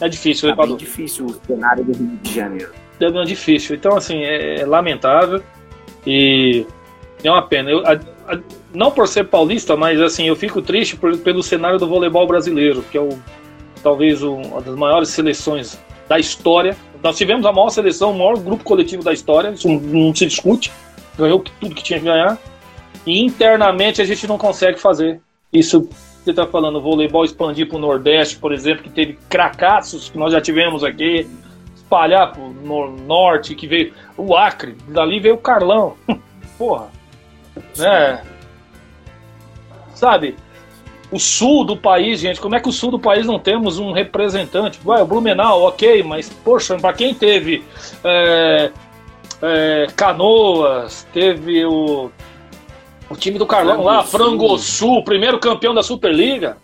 [0.00, 2.72] É difícil, tá bem difícil o cenário do Rio de Janeiro.
[3.00, 3.76] É bem difícil.
[3.76, 5.42] Então, assim, é lamentável
[6.06, 6.66] e
[7.22, 7.70] é uma pena.
[7.70, 8.38] Eu, a, a,
[8.72, 12.82] não por ser paulista, mas assim, eu fico triste por, pelo cenário do voleibol brasileiro,
[12.90, 13.10] que é o,
[13.82, 15.78] talvez o, uma das maiores seleções
[16.10, 16.76] da história.
[17.00, 20.72] Nós tivemos a maior seleção, o maior grupo coletivo da história, isso não se discute.
[21.16, 22.36] Ganhou tudo que tinha que ganhar.
[23.06, 25.20] E internamente a gente não consegue fazer
[25.52, 25.88] isso.
[26.22, 30.32] Você está falando, voleibol expandir para o Nordeste, por exemplo, que teve cracassos que nós
[30.32, 31.26] já tivemos aqui,
[31.74, 35.94] espalhar para o Norte, que veio o Acre, dali veio o Carlão.
[36.58, 36.88] Porra,
[37.78, 38.22] né?
[39.94, 40.36] Sabe?
[41.10, 43.90] O sul do país, gente, como é que o sul do país não temos um
[43.90, 44.78] representante?
[44.82, 47.64] Vai, o Blumenau, ok, mas, poxa, para quem teve
[48.04, 48.70] é,
[49.42, 52.10] é, Canoas, teve o,
[53.08, 56.58] o time do Carlão lá, Frangosul, primeiro campeão da Superliga.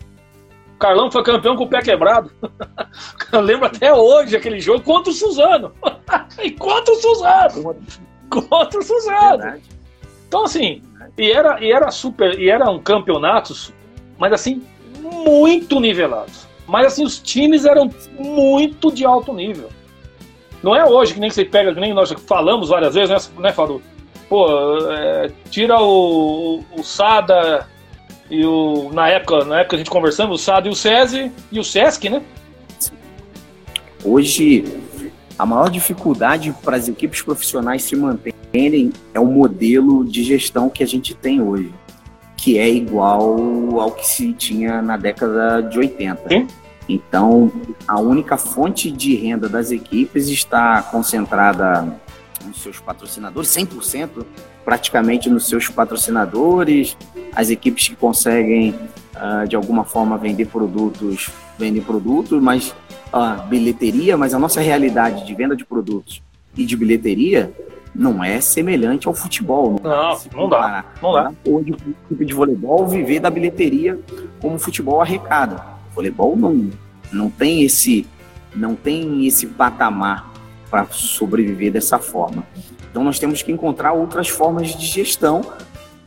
[0.77, 2.31] O Carlão foi campeão com o pé quebrado.
[3.33, 5.73] Eu lembro até hoje aquele jogo contra o Suzano.
[6.41, 7.77] e contra o Suzano.
[8.31, 9.61] Contra o Suzano.
[10.29, 10.83] Então, assim,
[11.17, 13.73] e era, e era super, e eram campeonatos,
[14.19, 14.63] mas assim,
[15.01, 16.47] muito nivelados.
[16.67, 19.69] Mas assim, os times eram muito de alto nível.
[20.63, 23.53] Não é hoje que nem você pega, que nem nós falamos várias vezes, né, né
[23.53, 23.81] Fadu?
[24.29, 24.49] Pô,
[24.91, 27.69] é, tira o, o Sada
[28.29, 28.91] e o.
[28.93, 32.09] Na época, na época a gente conversamos, o Sada e o SESI e o Sesc,
[32.09, 32.23] né?
[34.05, 34.65] Hoje,
[35.39, 40.83] a maior dificuldade para as equipes profissionais se manterem é o modelo de gestão que
[40.83, 41.73] a gente tem hoje,
[42.47, 46.29] que é igual ao que se tinha na década de 80.
[46.29, 46.47] Sim.
[46.89, 47.51] Então,
[47.89, 51.99] a única fonte de renda das equipes está concentrada
[52.45, 54.25] nos seus patrocinadores, 100%
[54.65, 56.97] praticamente nos seus patrocinadores.
[57.35, 58.77] As equipes que conseguem,
[59.17, 61.29] uh, de alguma forma, vender produtos,
[61.59, 62.69] vendem produtos, mas
[63.13, 66.23] uh, bilheteria, mas a nossa realidade de venda de produtos
[66.57, 67.53] e de bilheteria
[67.99, 69.81] não é semelhante ao futebol.
[69.83, 70.85] Não, não, não dá.
[71.03, 71.33] Não dá.
[71.47, 73.99] Hoje o equipe de voleibol viver da bilheteria
[74.41, 75.65] como o futebol arrecada.
[75.91, 76.71] O voleibol não,
[77.13, 78.07] não tem esse
[78.55, 80.31] não tem esse patamar
[80.71, 82.47] para sobreviver dessa forma.
[82.91, 85.43] Então nós temos que encontrar outras formas de gestão,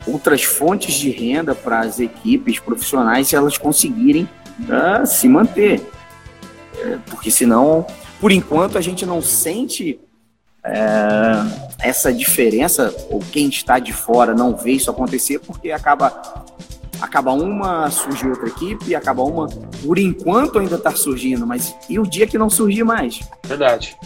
[0.06, 4.28] outras fontes de renda para as equipes profissionais se elas conseguirem
[4.62, 5.80] uh, se manter.
[6.78, 7.86] É, porque senão,
[8.20, 10.00] por enquanto, a gente não sente
[10.64, 16.44] é, essa diferença, ou quem está de fora não vê isso acontecer, porque acaba
[17.00, 19.48] acaba uma, surge outra equipe, acaba uma,
[19.82, 23.20] por enquanto ainda está surgindo, mas e o dia que não surgir mais?
[23.42, 23.96] Verdade.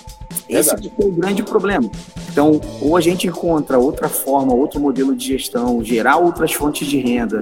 [0.48, 0.92] Esse Verdade.
[1.00, 1.90] é o grande problema.
[2.30, 6.98] Então, ou a gente encontra outra forma, outro modelo de gestão, gerar outras fontes de
[6.98, 7.40] renda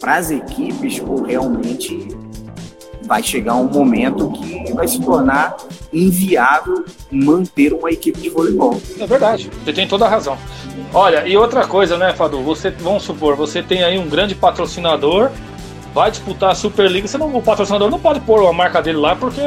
[0.00, 2.08] para as equipes, ou realmente
[3.06, 5.56] vai chegar um momento que vai se tornar
[5.92, 8.80] inviável manter uma equipe de voleibol.
[8.98, 10.36] É verdade, você tem toda a razão.
[10.92, 12.42] Olha, e outra coisa, né, Fadu?
[12.42, 15.30] Você, vamos supor, você tem aí um grande patrocinador,
[15.94, 19.14] vai disputar a Superliga, você não, o patrocinador não pode pôr a marca dele lá
[19.14, 19.40] porque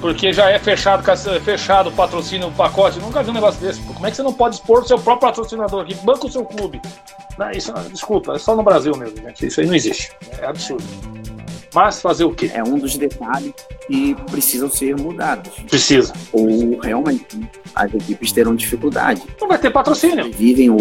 [0.00, 1.04] porque já é fechado,
[1.44, 2.98] fechado o patrocínio, o pacote.
[2.98, 3.80] nunca vi um negócio desse.
[3.82, 5.94] Como é que você não pode expor o seu próprio patrocinador aqui?
[5.94, 6.82] Banca o seu clube.
[7.38, 9.46] Não, isso, desculpa, é só no Brasil mesmo, gente.
[9.46, 10.10] Isso aí não existe.
[10.40, 10.82] É absurdo.
[11.74, 12.50] Mas fazer o quê?
[12.52, 13.54] É um dos detalhes
[13.86, 15.52] que precisam ser mudados.
[15.68, 16.12] Precisa.
[16.30, 17.40] Ou realmente
[17.74, 19.22] as equipes terão dificuldade.
[19.40, 20.30] Não vai ter patrocínio.
[20.32, 20.78] Vivem ou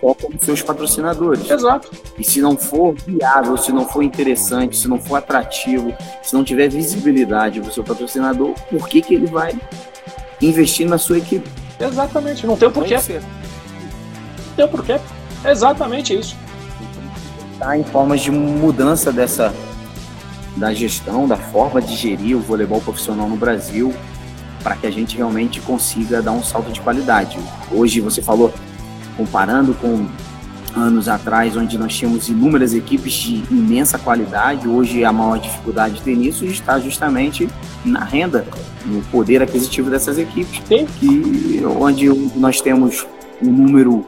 [0.00, 1.48] focam nos seus patrocinadores.
[1.48, 1.90] Exato.
[2.18, 6.42] E se não for viável, se não for interessante, se não for atrativo, se não
[6.42, 9.54] tiver visibilidade do seu patrocinador, por que, que ele vai
[10.40, 11.48] investir na sua equipe?
[11.78, 12.46] Exatamente.
[12.46, 12.96] Não tem o porquê.
[12.96, 14.98] Não tem o porquê.
[15.44, 16.36] Exatamente isso.
[17.52, 19.54] Está em formas de mudança dessa
[20.56, 23.94] da gestão, da forma de gerir o voleibol profissional no Brasil,
[24.62, 27.38] para que a gente realmente consiga dar um salto de qualidade.
[27.70, 28.52] Hoje você falou,
[29.16, 30.06] comparando com
[30.74, 36.02] anos atrás, onde nós tínhamos inúmeras equipes de imensa qualidade, hoje a maior dificuldade de
[36.02, 37.48] ter nisso está justamente
[37.84, 38.46] na renda,
[38.86, 40.60] no poder aquisitivo dessas equipes,
[40.98, 43.06] que, onde nós temos
[43.42, 44.06] um número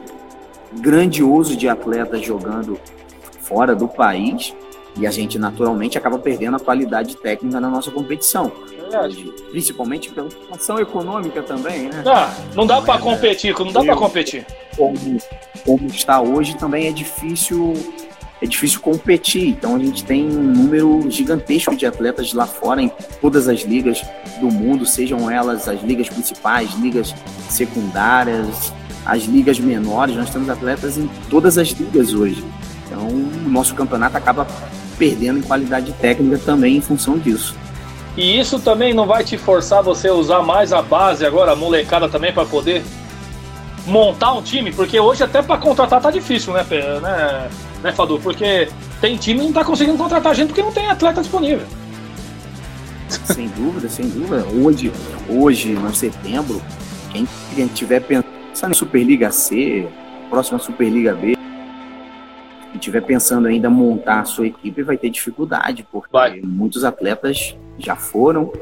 [0.79, 2.79] grandioso de atletas jogando
[3.41, 4.53] fora do país
[4.97, 8.51] e a gente naturalmente acaba perdendo a qualidade técnica na nossa competição.
[8.69, 9.33] Verdade.
[9.51, 12.03] Principalmente pela situação econômica também, né?
[12.05, 14.45] Ah, não dá para competir, não dá para competir.
[14.77, 14.95] Como
[15.65, 17.73] como está hoje, também é difícil
[18.41, 19.49] é difícil competir.
[19.49, 24.01] Então a gente tem um número gigantesco de atletas lá fora em todas as ligas
[24.39, 27.13] do mundo, sejam elas as ligas principais, ligas
[27.49, 28.71] secundárias,
[29.05, 30.15] as ligas menores.
[30.15, 32.43] Nós temos atletas em todas as ligas hoje.
[32.85, 34.47] Então o nosso campeonato acaba
[34.97, 37.55] perdendo em qualidade técnica também em função disso.
[38.17, 41.55] E isso também não vai te forçar você a usar mais a base agora, a
[41.55, 42.83] molecada também, para poder
[43.85, 44.71] montar um time?
[44.71, 46.65] Porque hoje até para contratar tá difícil, né,
[47.01, 47.49] né,
[47.83, 48.19] né, Fadu?
[48.19, 48.69] Porque
[49.01, 51.67] tem time que não tá conseguindo contratar gente porque não tem atleta disponível.
[53.09, 54.45] Sem dúvida, sem dúvida.
[54.63, 54.91] Hoje,
[55.29, 56.61] hoje, no setembro,
[57.11, 57.27] quem
[57.67, 59.87] tiver pensando em Superliga C,
[60.29, 61.37] próxima Superliga B,
[62.85, 66.39] e tiver pensando ainda montar a sua equipe, vai ter dificuldade, porque vai.
[66.41, 68.53] muitos atletas já foram,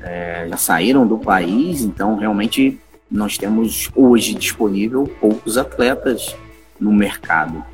[0.00, 6.34] é, já saíram do país, então realmente nós temos hoje disponível poucos atletas
[6.80, 7.64] no mercado.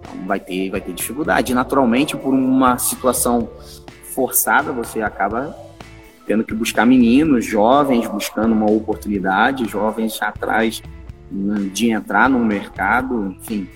[0.00, 1.54] Então vai ter, vai ter dificuldade.
[1.54, 3.48] Naturalmente, por uma situação
[4.02, 5.56] forçada, você acaba
[6.26, 10.82] tendo que buscar meninos, jovens, buscando uma oportunidade, jovens atrás
[11.72, 13.68] de entrar no mercado, enfim,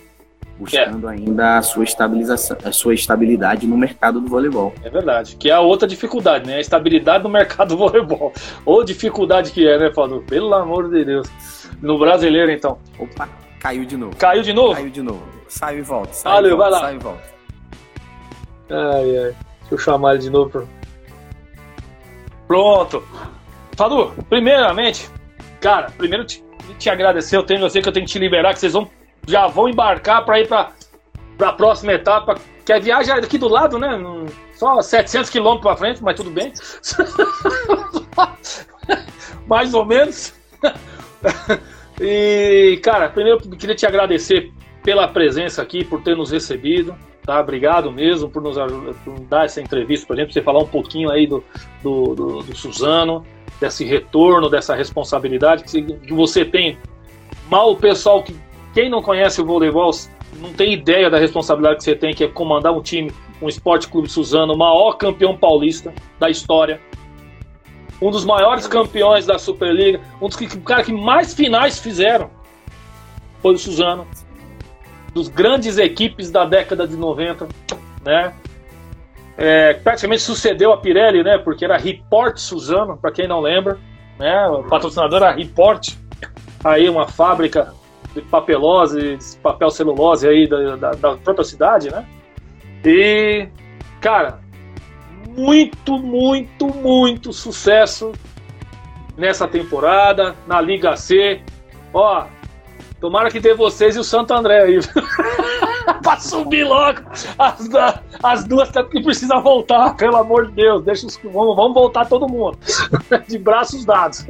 [0.61, 1.13] buscando é.
[1.13, 4.75] ainda a sua estabilização, a sua estabilidade no mercado do voleibol.
[4.85, 6.57] É verdade, que é a outra dificuldade, né?
[6.57, 8.33] A estabilidade no mercado do voleibol.
[8.65, 10.23] Ou dificuldade que é, né, Fábio?
[10.23, 11.29] Pelo amor de Deus.
[11.81, 12.79] No brasileiro, então.
[12.99, 14.15] Opa, caiu de novo.
[14.17, 14.75] Caiu de novo?
[14.75, 15.23] Caiu de novo.
[15.49, 16.13] Saiu e volta.
[16.13, 16.87] Sai Valeu, volta, vai lá.
[16.87, 17.23] Sai e volta.
[18.71, 19.35] Ai, ai.
[19.61, 20.69] Deixa eu chamar ele de novo.
[22.47, 23.03] Pronto.
[23.77, 25.09] Fadu, primeiramente,
[25.61, 26.45] cara, primeiro te,
[26.79, 27.37] te agradecer.
[27.37, 28.91] Eu tenho, eu sei que eu tenho que te liberar, que vocês vão
[29.31, 30.73] já vão embarcar para ir para
[31.41, 33.99] a próxima etapa, que a viagem é do lado, né?
[34.55, 36.53] Só 700 quilômetros para frente, mas tudo bem.
[39.47, 40.35] Mais ou menos.
[42.01, 44.53] e, cara, primeiro queria te agradecer
[44.83, 46.95] pela presença aqui, por ter nos recebido.
[47.25, 47.41] Tá?
[47.41, 48.57] Obrigado mesmo por nos
[49.29, 51.45] dar essa entrevista para gente, você falar um pouquinho aí do,
[51.83, 53.25] do, do, do Suzano,
[53.61, 56.79] desse retorno, dessa responsabilidade que você tem.
[57.49, 58.35] Mal o pessoal que
[58.73, 59.91] quem não conhece o voleibol
[60.39, 63.13] não tem ideia da responsabilidade que você tem, que é comandar um time,
[63.43, 66.81] um esporte clube Suzano, o maior campeão paulista da história.
[68.01, 72.31] Um dos maiores campeões da Superliga, um dos caras que mais finais fizeram
[73.43, 74.07] foi o Suzano.
[75.13, 77.49] Dos grandes equipes da década de 90,
[78.05, 78.33] né?
[79.37, 81.39] É, praticamente sucedeu a Pirelli, né?
[81.39, 83.79] Porque era Report Suzano, para quem não lembra,
[84.19, 84.47] né?
[84.49, 85.95] O patrocinador era Report,
[86.63, 87.75] aí uma fábrica
[88.15, 92.07] de papelose, de papel celulose aí da, da, da própria cidade, né?
[92.85, 93.49] E,
[94.01, 94.41] cara,
[95.37, 98.13] muito, muito, muito sucesso
[99.17, 101.41] nessa temporada, na Liga C.
[101.93, 102.27] Ó,
[103.01, 104.81] tomara que dê vocês e o Santo André aí.
[106.03, 107.01] pra subir logo
[107.39, 107.69] as,
[108.23, 110.83] as duas que precisam voltar, pelo amor de Deus.
[110.83, 112.59] Deixa os, vamos, vamos voltar todo mundo.
[113.29, 114.27] de braços dados.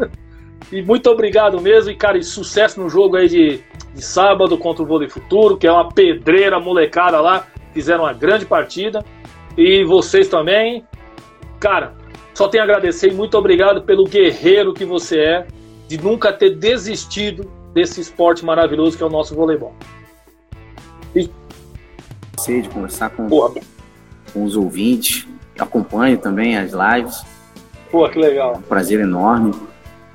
[0.72, 1.90] E muito obrigado mesmo.
[1.90, 3.60] E, cara, e sucesso no jogo aí de,
[3.94, 7.46] de sábado contra o Vôlei Futuro, que é uma pedreira molecada lá.
[7.72, 9.04] Fizeram uma grande partida.
[9.56, 10.84] E vocês também.
[11.58, 11.94] Cara,
[12.34, 15.46] só tenho a agradecer e muito obrigado pelo guerreiro que você é,
[15.86, 19.74] de nunca ter desistido desse esporte maravilhoso que é o nosso voleibol.
[21.14, 21.28] E...
[22.62, 25.28] De conversar com, com os ouvintes,
[25.58, 27.22] acompanho também as lives.
[27.90, 28.54] Pô, que legal.
[28.54, 29.52] É um prazer enorme.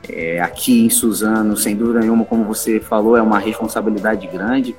[0.09, 4.75] É, aqui em Suzano, sem dúvida nenhuma, como você falou, é uma responsabilidade grande,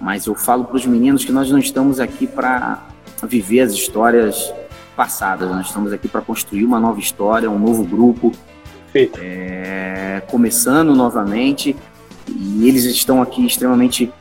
[0.00, 2.86] mas eu falo para os meninos que nós não estamos aqui para
[3.22, 4.52] viver as histórias
[4.96, 8.32] passadas, nós estamos aqui para construir uma nova história, um novo grupo,
[8.94, 11.74] é, começando novamente,
[12.28, 14.12] e eles estão aqui extremamente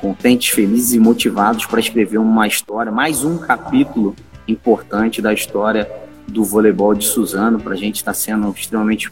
[0.00, 4.14] contentes, felizes e motivados para escrever uma história, mais um capítulo
[4.48, 5.90] importante da história
[6.26, 7.60] do voleibol de Suzano.
[7.60, 9.10] Para a gente está sendo extremamente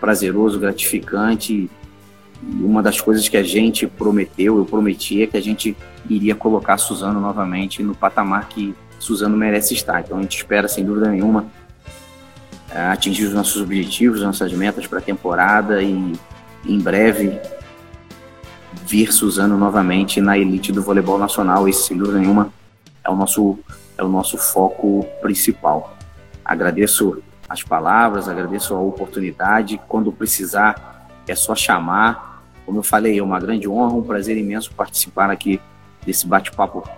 [0.00, 1.52] prazeroso, gratificante.
[1.52, 1.70] E
[2.62, 5.76] uma das coisas que a gente prometeu, eu prometi, é que a gente
[6.08, 10.00] iria colocar Suzano novamente no patamar que Suzano merece estar.
[10.00, 11.46] Então a gente espera, sem dúvida nenhuma,
[12.70, 16.12] é, atingir os nossos objetivos, nossas metas para a temporada e
[16.64, 17.38] em breve
[18.86, 21.68] vir Suzano novamente na elite do voleibol nacional.
[21.68, 22.52] Esse, sem dúvida nenhuma,
[23.04, 23.58] é o nosso,
[23.96, 25.96] é o nosso foco principal.
[26.44, 29.80] Agradeço as palavras, agradeço a oportunidade.
[29.88, 32.42] Quando precisar, é só chamar.
[32.64, 35.60] Como eu falei, é uma grande honra, um prazer imenso participar aqui
[36.04, 36.88] desse bate-papo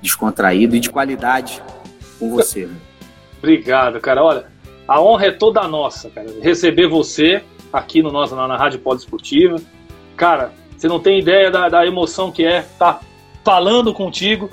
[0.00, 1.62] descontraído e de qualidade
[2.18, 2.66] com você.
[2.66, 2.76] Né?
[3.38, 4.22] Obrigado, cara.
[4.22, 4.46] Olha,
[4.88, 6.28] a honra é toda nossa, cara.
[6.42, 7.42] Receber você
[7.72, 9.56] aqui no nosso, na, na Rádio Esportiva.
[10.16, 13.00] Cara, Você não tem ideia da, da emoção que é estar tá
[13.44, 14.50] falando contigo.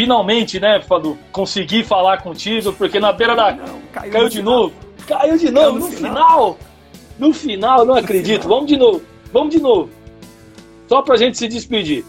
[0.00, 3.52] Finalmente, né, Fadu, consegui falar contigo, porque na beira da.
[3.52, 4.54] Não, caiu, caiu de final.
[4.54, 4.74] novo.
[5.06, 6.10] Caiu de novo caiu no, no final.
[6.14, 6.58] final.
[7.18, 8.48] No final, não acredito.
[8.48, 9.02] Vamos de novo.
[9.30, 9.90] Vamos de novo.
[10.88, 12.02] Só pra gente se despedir.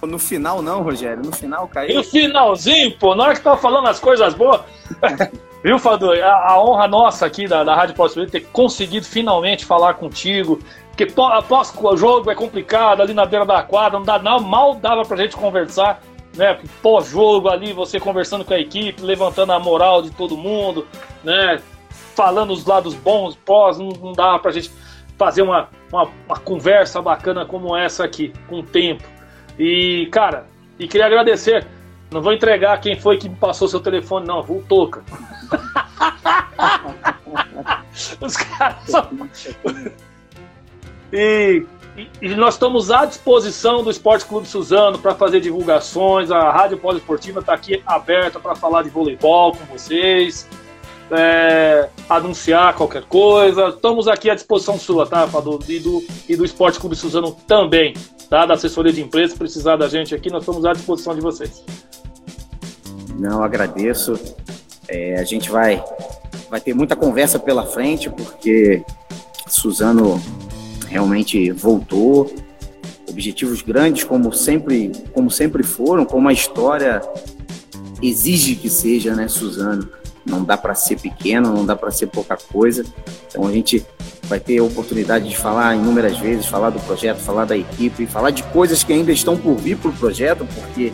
[0.00, 1.22] No final não, Rogério.
[1.22, 1.96] No final caiu.
[1.96, 3.14] No finalzinho, pô.
[3.14, 4.62] Na hora que tava falando as coisas boas.
[5.62, 6.10] Viu, Fadu?
[6.10, 10.58] A, a, honra nossa aqui da, da Rádio Pós ter conseguido finalmente falar contigo.
[10.96, 14.74] Porque após o jogo é complicado, ali na beira da quadra, não dá não, mal
[14.74, 16.02] dava pra gente conversar,
[16.36, 16.58] né?
[16.82, 20.86] Pós-jogo ali, você conversando com a equipe, levantando a moral de todo mundo,
[21.24, 21.60] né?
[22.14, 24.70] Falando os lados bons, pós, não, não dava pra gente
[25.16, 29.04] fazer uma, uma, uma conversa bacana como essa aqui, com o tempo.
[29.58, 30.46] E, cara,
[30.78, 31.66] e queria agradecer.
[32.10, 34.42] Não vou entregar quem foi que me passou seu telefone, não.
[34.42, 35.04] Vou toca.
[38.20, 39.08] Os caras são...
[41.12, 41.64] e,
[42.20, 46.30] e, nós estamos à disposição do Esporte Clube Suzano para fazer divulgações.
[46.30, 50.46] A Rádio Poliesportiva está aqui aberta para falar de voleibol com vocês
[51.10, 53.68] é, anunciar qualquer coisa.
[53.68, 55.58] Estamos aqui à disposição sua, tá, Fadu?
[55.68, 57.94] E do, e do Esporte Clube Suzano também,
[58.28, 58.46] tá?
[58.46, 61.64] Da assessoria de imprensa, precisar da gente aqui, nós estamos à disposição de vocês.
[63.18, 64.18] Não, agradeço.
[64.88, 65.82] É, a gente vai,
[66.48, 68.82] vai ter muita conversa pela frente, porque
[69.46, 70.20] Suzano
[70.90, 72.30] realmente voltou.
[73.08, 77.00] Objetivos grandes, como sempre, como sempre foram, como a história
[78.02, 79.88] exige que seja, né, Suzano?
[80.24, 82.84] não dá para ser pequeno, não dá para ser pouca coisa.
[83.28, 83.84] Então a gente
[84.24, 88.30] vai ter a oportunidade de falar inúmeras vezes, falar do projeto, falar da equipe, falar
[88.30, 90.92] de coisas que ainda estão por vir para o projeto, porque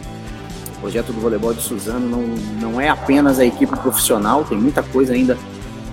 [0.76, 2.22] o projeto do voleibol de Suzano não,
[2.60, 5.36] não é apenas a equipe profissional, tem muita coisa ainda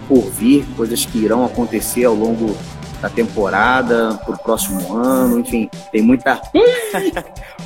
[0.07, 2.55] por vir, coisas que irão acontecer ao longo
[3.03, 6.41] da temporada, para o próximo ano, enfim, tem muita.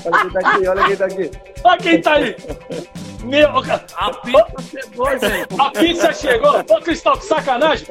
[0.03, 1.31] olha quem tá aqui, olha quem tá aqui.
[1.63, 2.35] Olha quem tá aí.
[3.23, 3.49] Meu,
[3.95, 5.61] a pizza chegou, gente.
[5.61, 6.59] A pizza chegou.
[6.59, 7.88] Ô, Cristal, que sacanagem.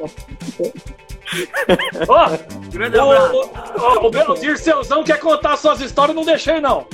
[2.09, 3.33] Ó, oh, grande abraço.
[3.33, 6.85] O, o, o, Dirceuzão quer contar suas histórias, não deixei, não.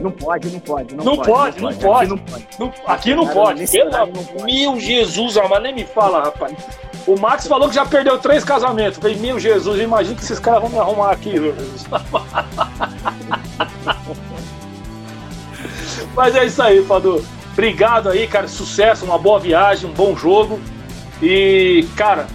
[0.00, 0.94] Não pode, não pode.
[0.94, 2.04] Não, não pode, pode, não pode.
[2.04, 2.48] Aqui não pode.
[2.58, 3.70] Não, aqui não pode.
[3.70, 6.54] Pelo, meu Jesus, mas nem me fala, rapaz.
[7.06, 8.98] O Max falou que já perdeu três casamentos.
[8.98, 11.86] Falei, meu Jesus, imagina que esses caras vão me arrumar aqui, meu Jesus.
[16.14, 17.24] Mas é isso aí, Fadu.
[17.52, 18.46] Obrigado aí, cara.
[18.48, 20.60] Sucesso, uma boa viagem, um bom jogo.
[21.20, 22.26] E, cara,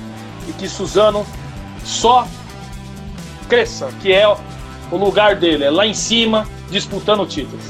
[0.47, 1.25] e que Suzano
[1.83, 2.27] só
[3.47, 7.63] cresça, que é o lugar dele, é lá em cima, disputando títulos.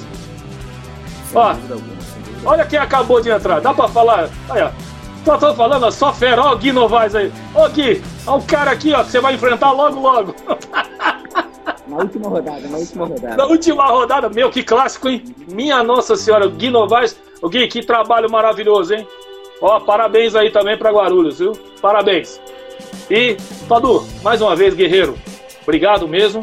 [1.34, 1.56] Ó,
[2.46, 4.30] olha quem acabou de entrar, dá pra falar?
[4.50, 4.74] Olha,
[5.28, 7.30] só tô falando, só fera, ó o Gui Novaes aí.
[7.54, 10.34] Ó Gui, ó o cara aqui, ó, que você vai enfrentar logo, logo.
[11.86, 13.36] Na última rodada, na última rodada.
[13.36, 15.24] Na última rodada, meu, que clássico, hein?
[15.52, 17.20] Minha Nossa Senhora, o Gui Novaes.
[17.42, 19.06] O Gui, que trabalho maravilhoso, hein?
[19.62, 21.52] Ó, parabéns aí também para Guarulhos, viu?
[21.82, 22.40] Parabéns.
[23.12, 23.36] E,
[23.68, 25.18] Padu, mais uma vez, guerreiro,
[25.64, 26.42] obrigado mesmo.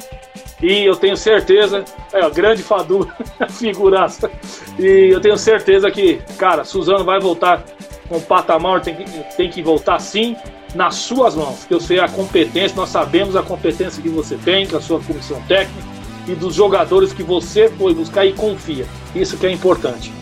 [0.63, 3.11] E eu tenho certeza, é, ó, grande Fadu,
[3.49, 4.31] figuraça.
[4.79, 7.65] E eu tenho certeza que, cara, Suzano vai voltar
[8.09, 9.05] com o patamar, tem que,
[9.37, 10.37] tem que voltar sim
[10.75, 14.67] nas suas mãos, que eu sei a competência, nós sabemos a competência que você tem,
[14.67, 15.95] com a sua comissão técnica
[16.27, 18.87] e dos jogadores que você foi buscar e confia.
[19.15, 20.13] Isso que é importante.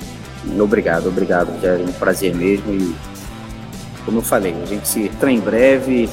[0.58, 2.94] Obrigado, obrigado, é um prazer mesmo e
[4.04, 6.08] como eu falei, a gente se entra em breve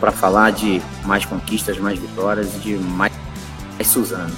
[0.00, 3.12] para falar de mais conquistas, mais vitórias e de mais,
[3.74, 4.34] mais Suzano.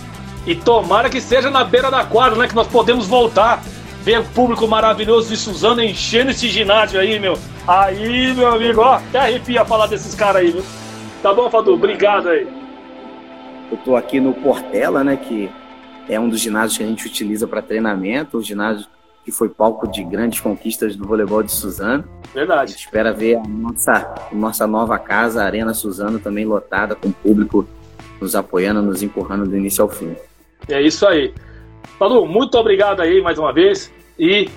[0.47, 2.47] E tomara que seja na beira da quadra, né?
[2.47, 3.63] Que nós podemos voltar
[4.07, 7.37] ver o público maravilhoso de Suzano enchendo esse ginásio aí, meu.
[7.67, 10.63] Aí, meu amigo, ó, até arrepia falar desses caras aí, viu?
[11.21, 11.75] Tá bom, Fadu?
[11.75, 12.47] Obrigado aí.
[13.69, 15.51] Eu tô aqui no Portela, né, que
[16.09, 18.87] é um dos ginásios que a gente utiliza para treinamento, o ginásio
[19.25, 22.05] que foi palco de grandes conquistas do voleibol de Suzano.
[22.33, 22.63] Verdade.
[22.63, 27.09] A gente espera ver a nossa, nossa nova casa, a Arena Suzano, também lotada, com
[27.09, 27.67] o público
[28.21, 30.15] nos apoiando, nos empurrando do início ao fim.
[30.69, 31.35] É isso aí.
[31.99, 34.49] Fadu, muito obrigado aí mais uma vez e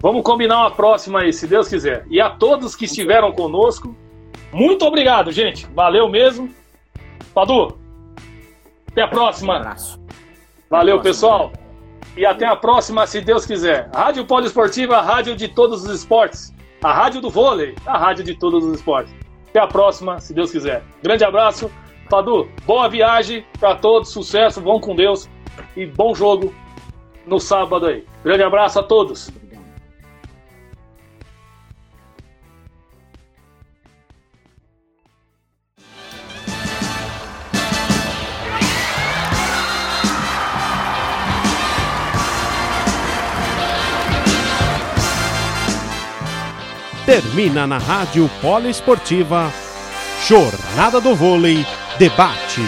[0.00, 2.04] vamos combinar uma próxima aí, se Deus quiser.
[2.10, 3.96] E a todos que estiveram conosco,
[4.52, 5.66] muito obrigado, gente.
[5.74, 6.50] Valeu mesmo.
[7.34, 7.78] Padu,
[8.90, 9.54] até a próxima.
[9.54, 10.00] Um abraço.
[10.68, 11.52] Valeu, pessoal.
[12.16, 13.88] E até a próxima, se Deus quiser.
[13.94, 16.52] Rádio Poliesportiva, a rádio de todos os esportes.
[16.82, 19.14] A rádio do vôlei, a rádio de todos os esportes.
[19.50, 20.82] Até a próxima, se Deus quiser.
[21.02, 21.70] Grande abraço.
[22.10, 25.28] Padu, boa viagem para todos, sucesso, vão com Deus
[25.76, 26.54] e bom jogo
[27.28, 28.04] no sábado aí.
[28.24, 29.30] Grande abraço a todos.
[47.08, 49.50] termina na Rádio Poliesportiva.
[50.26, 51.64] Jornada do Vôlei,
[51.98, 52.60] debate.